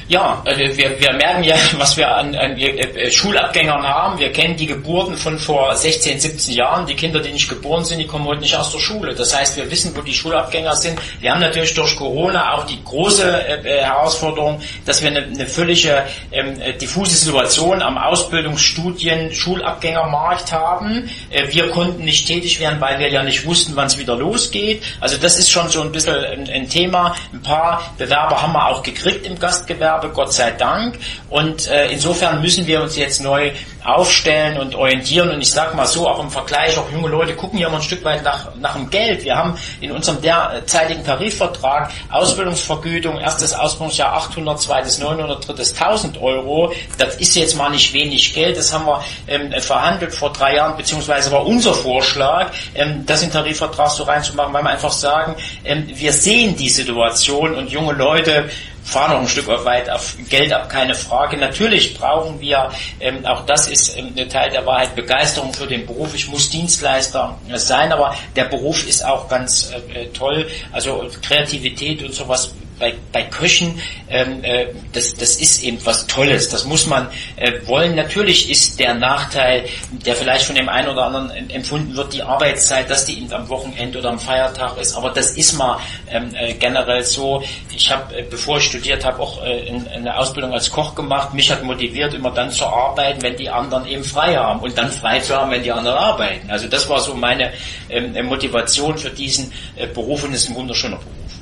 Ja, 0.08 0.44
äh, 0.46 0.78
wir, 0.78 1.00
wir 1.00 1.14
merken 1.14 1.44
ja, 1.44 1.56
was 1.78 1.98
wir 1.98 2.08
an, 2.08 2.36
an 2.36 2.56
äh, 2.58 3.10
Schulabgängern 3.10 3.82
haben. 3.82 4.20
Wir 4.20 4.32
kennen 4.32 4.56
die 4.56 4.68
Geburten 4.68 5.18
von 5.18 5.40
vor 5.40 5.76
16, 5.76 6.20
17 6.20 6.54
Jahren. 6.54 6.86
Die 6.86 6.94
Kinder, 6.94 7.20
die 7.20 7.32
nicht 7.32 7.50
geboren 7.50 7.84
sind, 7.84 7.98
die 7.98 8.06
kommen 8.06 8.26
heute 8.26 8.42
nicht 8.42 8.56
aus 8.56 8.72
der 8.72 8.78
Schule. 8.78 9.16
Das 9.16 9.36
heißt, 9.36 9.58
wir 9.58 9.70
wissen, 9.72 9.96
wo 9.96 10.02
die 10.02 10.14
Schulabgänger 10.14 10.76
sind. 10.76 11.00
Wir 11.22 11.32
haben 11.32 11.42
natürlich 11.42 11.74
durch 11.74 11.96
Corona 11.96 12.54
auch 12.54 12.66
die 12.68 12.84
große 12.84 13.64
äh, 13.64 13.84
Herausforderung, 13.84 14.62
dass 14.86 15.02
wir 15.02 15.10
eine, 15.10 15.24
eine 15.24 15.48
völlige 15.48 16.04
ähm, 16.32 16.56
diffuse 16.80 17.16
Situation 17.16 17.82
am 17.82 17.98
Ausbildungsstudien 17.98 19.34
Schulabgängermarkt 19.34 20.52
haben. 20.52 21.10
Äh, 21.32 21.52
wir 21.52 21.70
konnten 21.72 22.06
nicht 22.06 22.28
tätig 22.28 22.60
werden, 22.60 22.80
weil 22.80 23.00
wir 23.00 23.10
ja 23.10 23.24
nicht 23.24 23.44
wussten, 23.48 23.76
wann 23.76 23.88
es 23.88 23.98
wieder 23.98 24.16
losgeht. 24.16 24.84
Also 25.02 25.18
das 25.18 25.40
ist 25.40 25.50
schon 25.50 25.68
so 25.70 25.82
ein 25.82 25.92
bisschen 25.92 26.24
ein, 26.24 26.48
ein 26.48 26.70
Thema. 26.70 27.16
Ein 27.34 27.42
paar 27.42 27.92
Bewerber 27.98 28.40
haben 28.40 28.54
wir 28.54 28.68
auch 28.68 28.84
gekriegt 28.84 29.26
im 29.26 29.40
Gastgewerbe 29.40 29.95
habe, 29.96 30.10
Gott 30.10 30.34
sei 30.34 30.52
Dank. 30.52 30.98
Und 31.30 31.68
äh, 31.68 31.88
insofern 31.88 32.42
müssen 32.42 32.68
wir 32.68 32.82
uns 32.82 32.96
jetzt 32.96 33.22
neu 33.22 33.52
aufstellen 33.84 34.60
und 34.60 34.76
orientieren. 34.76 35.30
Und 35.30 35.42
ich 35.42 35.52
sage 35.52 35.76
mal 35.76 35.86
so, 35.86 36.08
auch 36.08 36.20
im 36.20 36.30
Vergleich, 36.30 36.78
auch 36.78 36.92
junge 36.92 37.08
Leute 37.08 37.36
gucken 37.36 37.60
ja 37.60 37.68
immer 37.68 37.78
ein 37.78 37.84
Stück 37.84 38.04
weit 38.04 38.24
nach, 38.24 38.56
nach 38.56 38.76
dem 38.76 38.90
Geld. 38.90 39.24
Wir 39.24 39.36
haben 39.36 39.58
in 39.80 39.92
unserem 39.92 40.22
derzeitigen 40.22 41.04
Tarifvertrag 41.04 41.92
Ausbildungsvergütung, 42.10 43.20
erstes 43.20 43.54
Ausbildungsjahr 43.54 44.14
800, 44.14 44.60
zweites 44.60 45.00
900, 45.00 45.48
drittes 45.48 45.80
1000 45.80 46.20
Euro. 46.22 46.74
Das 46.98 47.16
ist 47.16 47.36
jetzt 47.36 47.56
mal 47.56 47.70
nicht 47.70 47.94
wenig 47.94 48.34
Geld. 48.34 48.58
Das 48.58 48.74
haben 48.74 48.86
wir 48.86 49.04
ähm, 49.28 49.52
verhandelt 49.62 50.14
vor 50.14 50.34
drei 50.34 50.56
Jahren, 50.56 50.76
beziehungsweise 50.78 51.32
war 51.32 51.46
unser 51.46 51.74
Vorschlag, 51.74 52.52
ähm, 52.74 53.06
das 53.06 53.22
in 53.22 53.32
Tarifvertrag 53.32 53.90
so 53.90 54.04
reinzumachen, 54.04 54.54
weil 54.54 54.64
wir 54.64 54.70
einfach 54.72 54.92
sagen, 54.92 55.36
ähm, 55.64 55.86
wir 55.88 56.12
sehen 56.12 56.56
die 56.56 56.70
Situation 56.70 57.54
und 57.54 57.70
junge 57.70 57.94
Leute 57.94 58.50
fahren 58.86 59.14
noch 59.14 59.22
ein 59.22 59.28
Stück 59.28 59.48
weit 59.48 59.90
auf 59.90 60.16
Geld 60.30 60.54
ab, 60.54 60.70
keine 60.70 60.94
Frage. 60.94 61.38
Natürlich 61.38 61.98
brauchen 61.98 62.40
wir, 62.40 62.72
ähm, 63.00 63.26
auch 63.26 63.46
das 63.46 63.68
ist 63.68 63.98
ähm, 63.98 64.14
ein 64.16 64.30
Teil 64.30 64.52
der 64.52 64.66
Wahrheit, 64.66 64.96
Begeisterung 64.96 65.54
für 65.54 65.66
den 65.66 65.86
Beruf. 65.86 66.14
Ich 66.14 66.28
muss 66.28 66.50
Dienstleister 66.50 67.38
sein, 67.56 67.92
aber 67.92 68.16
der 68.36 68.46
Beruf 68.46 68.88
ist 68.88 69.04
auch 69.04 69.28
ganz 69.28 69.72
äh, 69.72 70.04
äh 70.04 70.08
toll. 70.14 70.48
Also 70.72 71.10
Kreativität 71.22 72.04
und 72.04 72.14
sowas 72.14 72.54
bei, 72.80 72.96
bei 73.12 73.24
Köchen, 73.24 73.82
ähm, 74.10 74.44
äh, 74.44 74.68
das, 74.94 75.14
das 75.14 75.36
ist 75.38 75.64
eben 75.64 75.84
was 75.86 76.08
Tolles. 76.08 76.50
Das 76.50 76.66
muss 76.66 76.88
man 76.88 77.08
äh, 77.36 77.52
wollen. 77.66 77.96
Natürlich 77.96 78.50
ist 78.50 78.80
der 78.80 78.94
Nachteil, 78.94 79.66
der 79.92 80.16
vielleicht 80.16 80.46
von 80.46 80.56
dem 80.56 80.70
einen 80.70 80.90
oder 80.90 81.06
anderen 81.06 81.50
empfunden 81.50 81.96
wird, 81.96 82.14
die 82.14 82.24
Arbeitszeit, 82.24 82.90
dass 82.90 83.06
die 83.06 83.18
eben 83.18 83.32
am 83.34 83.50
Wochenende 83.50 84.00
oder 84.00 84.10
am 84.10 84.20
Feiertag 84.20 84.78
ist. 84.78 84.96
Aber 84.96 85.12
das 85.12 85.32
ist 85.32 85.54
mal 85.54 85.80
ähm, 86.10 86.34
äh, 86.36 86.54
generell 86.54 87.04
so. 87.04 87.44
Ich 87.76 87.92
habe, 87.92 88.16
äh, 88.18 88.24
bevor 88.24 88.58
ich 88.58 88.66
studiert 88.66 89.06
habe, 89.06 89.22
auch 89.22 89.44
äh, 89.44 89.68
in, 89.68 89.88
eine 89.88 90.18
Ausbildung 90.18 90.54
als 90.54 90.70
Koch 90.70 90.96
gemacht. 90.96 91.34
Mich 91.34 91.52
hat 91.52 91.64
motiviert, 91.64 92.14
immer 92.14 92.32
dann 92.32 92.52
zu 92.52 92.66
arbeiten, 92.66 93.22
wenn 93.22 93.36
die 93.38 93.50
anderen 93.50 93.86
eben 93.88 94.04
frei 94.04 94.36
haben 94.36 94.60
und 94.60 94.78
dann 94.78 94.92
frei 94.92 95.20
zu 95.20 95.36
haben, 95.36 95.52
wenn 95.52 95.64
die 95.64 95.72
anderen 95.72 95.98
arbeiten. 95.98 96.50
Also 96.50 96.68
das 96.68 96.88
war 96.90 97.00
so 97.00 97.14
meine 97.14 97.52
ähm, 97.90 98.26
Motivation 98.26 98.98
für 98.98 99.10
diesen 99.10 99.52
äh, 99.76 99.88
Beruf 99.88 100.24
und 100.24 100.34
es 100.34 100.44
ist 100.44 100.50
ein 100.50 100.56
wunderschöner 100.56 100.98
Beruf. 100.98 101.35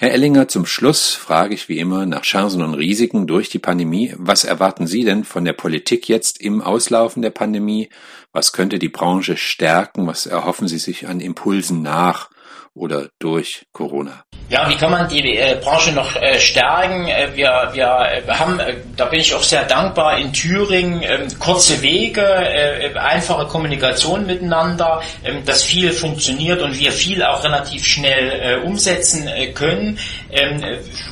Herr 0.00 0.12
Ellinger, 0.12 0.46
zum 0.46 0.64
Schluss 0.64 1.16
frage 1.16 1.54
ich 1.54 1.68
wie 1.68 1.80
immer 1.80 2.06
nach 2.06 2.22
Chancen 2.22 2.62
und 2.62 2.74
Risiken 2.74 3.26
durch 3.26 3.48
die 3.48 3.58
Pandemie. 3.58 4.14
Was 4.16 4.44
erwarten 4.44 4.86
Sie 4.86 5.02
denn 5.02 5.24
von 5.24 5.44
der 5.44 5.54
Politik 5.54 6.08
jetzt 6.08 6.40
im 6.40 6.62
Auslaufen 6.62 7.20
der 7.20 7.30
Pandemie? 7.30 7.88
Was 8.30 8.52
könnte 8.52 8.78
die 8.78 8.90
Branche 8.90 9.36
stärken? 9.36 10.06
Was 10.06 10.26
erhoffen 10.26 10.68
Sie 10.68 10.78
sich 10.78 11.08
an 11.08 11.18
Impulsen 11.18 11.82
nach 11.82 12.30
oder 12.74 13.08
durch 13.18 13.66
Corona? 13.72 14.22
Ja, 14.50 14.66
wie 14.66 14.76
kann 14.76 14.90
man 14.90 15.06
die 15.08 15.36
äh, 15.36 15.56
Branche 15.62 15.92
noch 15.92 16.16
äh, 16.16 16.40
stärken? 16.40 17.06
Äh, 17.06 17.28
wir, 17.34 17.68
wir 17.74 18.22
haben, 18.28 18.58
äh, 18.58 18.76
da 18.96 19.04
bin 19.04 19.20
ich 19.20 19.34
auch 19.34 19.42
sehr 19.42 19.64
dankbar, 19.64 20.16
in 20.16 20.32
Thüringen 20.32 21.02
ähm, 21.02 21.38
kurze 21.38 21.82
Wege, 21.82 22.22
äh, 22.22 22.96
einfache 22.96 23.46
Kommunikation 23.46 24.24
miteinander, 24.24 25.02
ähm, 25.22 25.44
dass 25.44 25.62
viel 25.62 25.92
funktioniert 25.92 26.62
und 26.62 26.78
wir 26.78 26.92
viel 26.92 27.22
auch 27.22 27.44
relativ 27.44 27.84
schnell 27.84 28.40
äh, 28.62 28.66
umsetzen 28.66 29.28
können. 29.52 29.98
Ähm, 30.30 30.62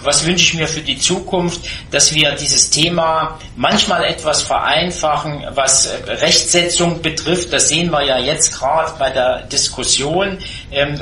was 0.03 0.25
wünsche 0.25 0.45
ich 0.45 0.55
mir 0.55 0.67
für 0.67 0.81
die 0.81 0.99
Zukunft? 0.99 1.61
Dass 1.91 2.15
wir 2.15 2.33
dieses 2.33 2.71
Thema 2.71 3.39
manchmal 3.55 4.05
etwas 4.05 4.43
vereinfachen, 4.43 5.45
was 5.51 5.91
Rechtsetzung 6.07 7.03
betrifft. 7.03 7.53
Das 7.53 7.69
sehen 7.69 7.91
wir 7.91 8.03
ja 8.03 8.19
jetzt 8.19 8.59
gerade 8.59 8.93
bei 8.99 9.11
der 9.11 9.43
Diskussion 9.43 10.39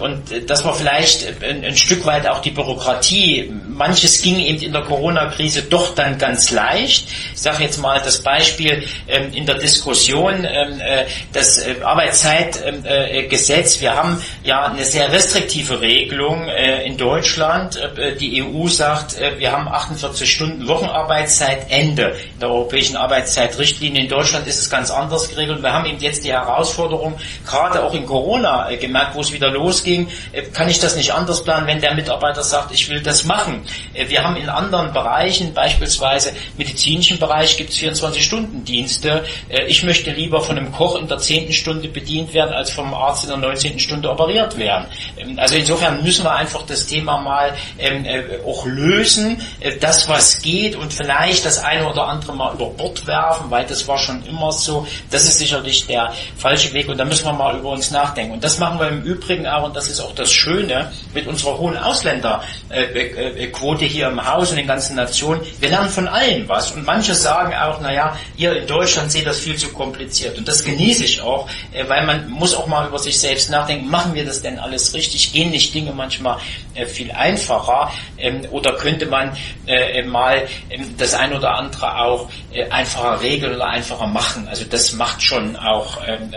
und 0.01 0.51
dass 0.51 0.65
wir 0.65 0.75
vielleicht 0.75 1.43
ein, 1.43 1.65
ein 1.65 1.77
Stück 1.77 2.05
weit 2.07 2.24
halt 2.25 2.37
auch 2.37 2.41
die 2.41 2.51
Bürokratie. 2.51 3.53
Manches 3.69 4.23
ging 4.23 4.39
eben 4.39 4.61
in 4.61 4.73
der 4.73 4.83
Corona-Krise 4.83 5.63
doch 5.63 5.95
dann 5.95 6.19
ganz 6.19 6.51
leicht. 6.51 7.09
Ich 7.35 7.41
sage 7.41 7.63
jetzt 7.65 7.79
mal 7.79 8.01
das 8.01 8.23
Beispiel 8.23 8.85
ähm, 9.09 9.33
in 9.33 9.47
der 9.47 9.57
Diskussion, 9.57 10.45
ähm, 10.45 10.81
äh, 10.81 11.05
das 11.33 11.59
äh, 11.59 11.77
Arbeitszeitgesetz. 11.83 13.77
Äh, 13.77 13.81
wir 13.81 13.95
haben 13.95 14.23
ja 14.43 14.67
eine 14.67 14.85
sehr 14.85 15.13
restriktive 15.13 15.81
Regelung 15.81 16.49
äh, 16.49 16.85
in 16.87 16.97
Deutschland. 16.97 17.77
Äh, 17.77 18.17
die 18.17 18.43
EU 18.43 18.69
sagt, 18.69 19.17
wir 19.39 19.53
haben 19.53 19.69
48 19.69 20.31
Stunden 20.31 20.67
Wochenarbeitszeit, 20.69 21.67
Ende. 21.71 22.17
In 22.35 22.41
der 22.41 22.51
europäischen 22.51 22.97
Arbeitszeitrichtlinie 22.97 24.03
in 24.03 24.09
Deutschland 24.09 24.47
ist 24.47 24.59
es 24.59 24.71
ganz 24.71 24.91
anders 24.91 25.29
geregelt. 25.29 25.63
Wir 25.63 25.73
haben 25.73 25.87
eben 25.87 25.99
jetzt 26.01 26.25
die 26.25 26.33
Herausforderung, 26.33 27.15
gerade 27.47 27.83
auch 27.83 27.95
in 27.95 28.07
Corona 28.07 28.71
gemerkt, 28.81 29.15
wo 29.15 29.21
es 29.21 29.33
wieder 29.33 29.51
losging, 29.51 30.09
kann 30.53 30.69
ich 30.69 30.79
das 30.79 30.97
nicht 30.97 31.13
anders 31.13 31.43
planen, 31.45 31.67
wenn 31.67 31.81
der 31.81 31.95
Mitarbeiter 31.95 32.14
Mitarbeiter 32.15 32.43
sagt, 32.45 32.73
ich 32.73 32.89
will 32.89 33.03
das 33.03 33.25
machen. 33.25 33.65
Äh, 33.93 34.09
wir 34.09 34.23
haben 34.23 34.37
in 34.37 34.49
anderen 34.49 34.93
Bereichen, 34.93 35.53
beispielsweise 35.53 36.33
medizinischen 36.57 37.19
Bereich, 37.19 37.57
gibt 37.57 37.71
es 37.71 37.79
24-Stunden-Dienste. 37.79 39.25
Äh, 39.49 39.65
ich 39.67 39.83
möchte 39.83 40.13
lieber 40.13 40.41
von 40.41 40.57
einem 40.57 40.73
Koch 40.73 40.97
in 40.97 41.09
der 41.09 41.19
10. 41.19 41.53
Stunde 41.53 41.89
bedient 41.89 42.33
werden, 42.33 42.53
als 42.53 42.71
vom 42.71 42.95
Arzt 42.95 43.25
in 43.25 43.31
der 43.31 43.39
19. 43.39 43.79
Stunde 43.79 44.11
operiert 44.11 44.57
werden. 44.57 44.87
Ähm, 45.17 45.39
also 45.39 45.57
insofern 45.57 46.03
müssen 46.05 46.25
wir 46.25 46.35
einfach 46.35 46.63
das 46.63 46.87
Thema 46.87 47.19
mal 47.19 47.55
ähm, 47.79 48.05
äh, 48.05 48.23
auch 48.47 48.65
lösen, 48.67 49.41
das 49.81 50.09
was 50.09 50.43
geht 50.43 50.77
und 50.77 50.93
vielleicht 50.93 51.45
das 51.45 51.63
eine 51.63 51.89
oder 51.89 52.07
andere 52.07 52.35
mal 52.35 52.55
über 52.55 52.67
Bord 52.71 53.07
werfen, 53.07 53.51
weil 53.51 53.65
das 53.65 53.87
war 53.89 53.99
schon 53.99 54.25
immer 54.27 54.53
so. 54.53 54.87
Das 55.11 55.25
ist 55.25 55.39
sicherlich 55.39 55.87
der 55.87 56.13
falsche 56.37 56.73
Weg 56.73 56.89
und 56.89 56.99
da 56.99 57.05
müssen 57.05 57.25
wir 57.25 57.33
mal 57.33 57.59
über 57.59 57.71
uns 57.71 57.91
nachdenken. 57.91 58.35
Und 58.35 58.45
das 58.45 58.59
machen 58.59 58.79
wir 58.79 58.89
im 58.89 59.03
Übrigen 59.03 59.47
auch 59.47 59.65
und 59.65 59.75
das 59.75 59.89
ist 59.89 60.01
auch 60.01 60.15
das 60.15 60.31
Schöne 60.33 60.93
mit 61.13 61.27
unserer 61.27 61.59
hohen 61.59 61.77
Ausbildung. 61.77 62.04
Ausländerquote 62.05 63.85
hier 63.85 64.09
im 64.09 64.25
Haus 64.25 64.51
und 64.51 64.57
den 64.57 64.67
ganzen 64.67 64.97
Nationen. 64.97 65.41
Wir 65.61 65.71
lernen 65.71 65.89
von 65.89 66.09
allen 66.09 66.49
was. 66.49 66.73
Und 66.73 66.85
manche 66.85 67.15
sagen 67.15 67.55
auch, 67.55 67.81
naja, 67.81 68.17
ihr 68.37 68.57
in 68.57 68.67
Deutschland 68.67 69.11
seht 69.11 69.27
das 69.27 69.41
viel 69.41 69.57
zu 69.57 69.69
kompliziert. 69.69 70.37
Und 70.39 70.47
das 70.47 70.65
genieße 70.65 71.05
ich 71.05 71.21
auch, 71.21 71.49
äh, 71.73 71.89
weil 71.89 72.05
man 72.07 72.29
muss 72.29 72.55
auch 72.55 72.67
mal 72.67 72.87
über 72.87 72.99
sich 72.99 73.19
selbst 73.19 73.51
nachdenken, 73.51 73.89
machen 73.89 74.15
wir 74.15 74.25
das 74.25 74.43
denn 74.43 74.59
alles 74.59 74.95
richtig? 74.95 75.33
Gehen 75.33 75.51
nicht 75.51 75.75
Dinge 75.75 75.93
manchmal 75.93 76.39
äh, 76.75 76.87
viel 76.87 77.11
einfacher? 77.13 77.91
Ähm, 78.19 78.47
oder 78.51 78.75
könnte 78.75 79.07
man 79.07 79.37
äh, 79.67 80.03
mal 80.03 80.47
ähm, 80.71 80.95
das 80.99 81.15
ein 81.15 81.33
oder 81.33 81.55
andere 81.55 82.01
auch 82.01 82.29
einfacher 82.71 83.21
regeln 83.21 83.55
oder 83.55 83.67
einfacher 83.67 84.07
machen? 84.07 84.47
Also 84.49 84.65
das 84.65 84.93
macht 84.93 85.23
schon 85.23 85.57
auch 85.57 85.99
ähm, 86.07 86.33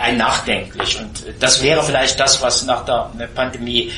ein 0.00 0.16
nachdenklich. 0.16 0.98
Und 0.98 1.24
das 1.40 1.62
wäre 1.62 1.82
vielleicht 1.82 2.18
das, 2.18 2.42
was 2.42 2.64
nach 2.64 2.84
der 2.84 3.10
Pandemie 3.34 3.90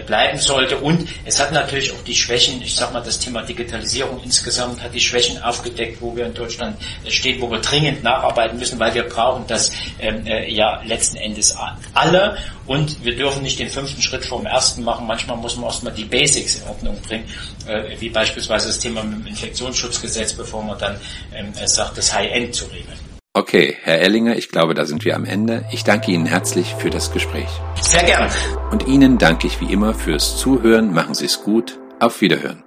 bleiben 0.00 0.38
sollte. 0.38 0.78
Und 0.78 1.08
es 1.24 1.40
hat 1.40 1.52
natürlich 1.52 1.92
auch 1.92 2.02
die 2.06 2.14
Schwächen, 2.14 2.60
ich 2.62 2.74
sage 2.74 2.92
mal, 2.92 3.02
das 3.02 3.18
Thema 3.18 3.42
Digitalisierung 3.42 4.20
insgesamt 4.22 4.82
hat 4.82 4.94
die 4.94 5.00
Schwächen 5.00 5.42
aufgedeckt, 5.42 6.00
wo 6.00 6.14
wir 6.16 6.26
in 6.26 6.34
Deutschland 6.34 6.76
stehen, 7.08 7.40
wo 7.40 7.50
wir 7.50 7.58
dringend 7.58 8.02
nacharbeiten 8.02 8.58
müssen, 8.58 8.78
weil 8.78 8.94
wir 8.94 9.04
brauchen 9.04 9.44
das 9.46 9.72
ähm, 10.00 10.26
äh, 10.26 10.50
ja 10.52 10.82
letzten 10.84 11.16
Endes 11.16 11.54
alle. 11.94 12.36
Und 12.66 13.02
wir 13.04 13.16
dürfen 13.16 13.42
nicht 13.42 13.58
den 13.58 13.70
fünften 13.70 14.02
Schritt 14.02 14.24
vom 14.24 14.44
ersten 14.44 14.84
machen. 14.84 15.06
Manchmal 15.06 15.36
muss 15.38 15.56
man 15.56 15.66
erstmal 15.66 15.92
die 15.94 16.04
Basics 16.04 16.56
in 16.56 16.68
Ordnung 16.68 17.00
bringen, 17.00 17.24
äh, 17.66 17.98
wie 17.98 18.10
beispielsweise 18.10 18.68
das 18.68 18.78
Thema 18.78 19.02
mit 19.02 19.20
dem 19.20 19.26
Infektionsschutzgesetz, 19.28 20.34
bevor 20.34 20.62
man 20.62 20.78
dann 20.78 21.00
ähm, 21.34 21.52
sagt, 21.64 21.96
das 21.96 22.12
High-End 22.12 22.54
zu 22.54 22.66
regeln. 22.66 23.07
Okay, 23.34 23.76
Herr 23.82 24.00
Ellinger, 24.00 24.36
ich 24.36 24.48
glaube, 24.48 24.74
da 24.74 24.84
sind 24.84 25.04
wir 25.04 25.14
am 25.14 25.24
Ende. 25.24 25.64
Ich 25.70 25.84
danke 25.84 26.10
Ihnen 26.10 26.26
herzlich 26.26 26.74
für 26.74 26.90
das 26.90 27.12
Gespräch. 27.12 27.48
Sehr 27.80 28.02
gern. 28.02 28.30
Und 28.70 28.86
Ihnen 28.88 29.18
danke 29.18 29.46
ich 29.46 29.60
wie 29.60 29.72
immer 29.72 29.94
fürs 29.94 30.36
Zuhören. 30.38 30.92
Machen 30.92 31.14
Sie 31.14 31.26
es 31.26 31.42
gut. 31.42 31.78
Auf 32.00 32.20
Wiederhören. 32.20 32.64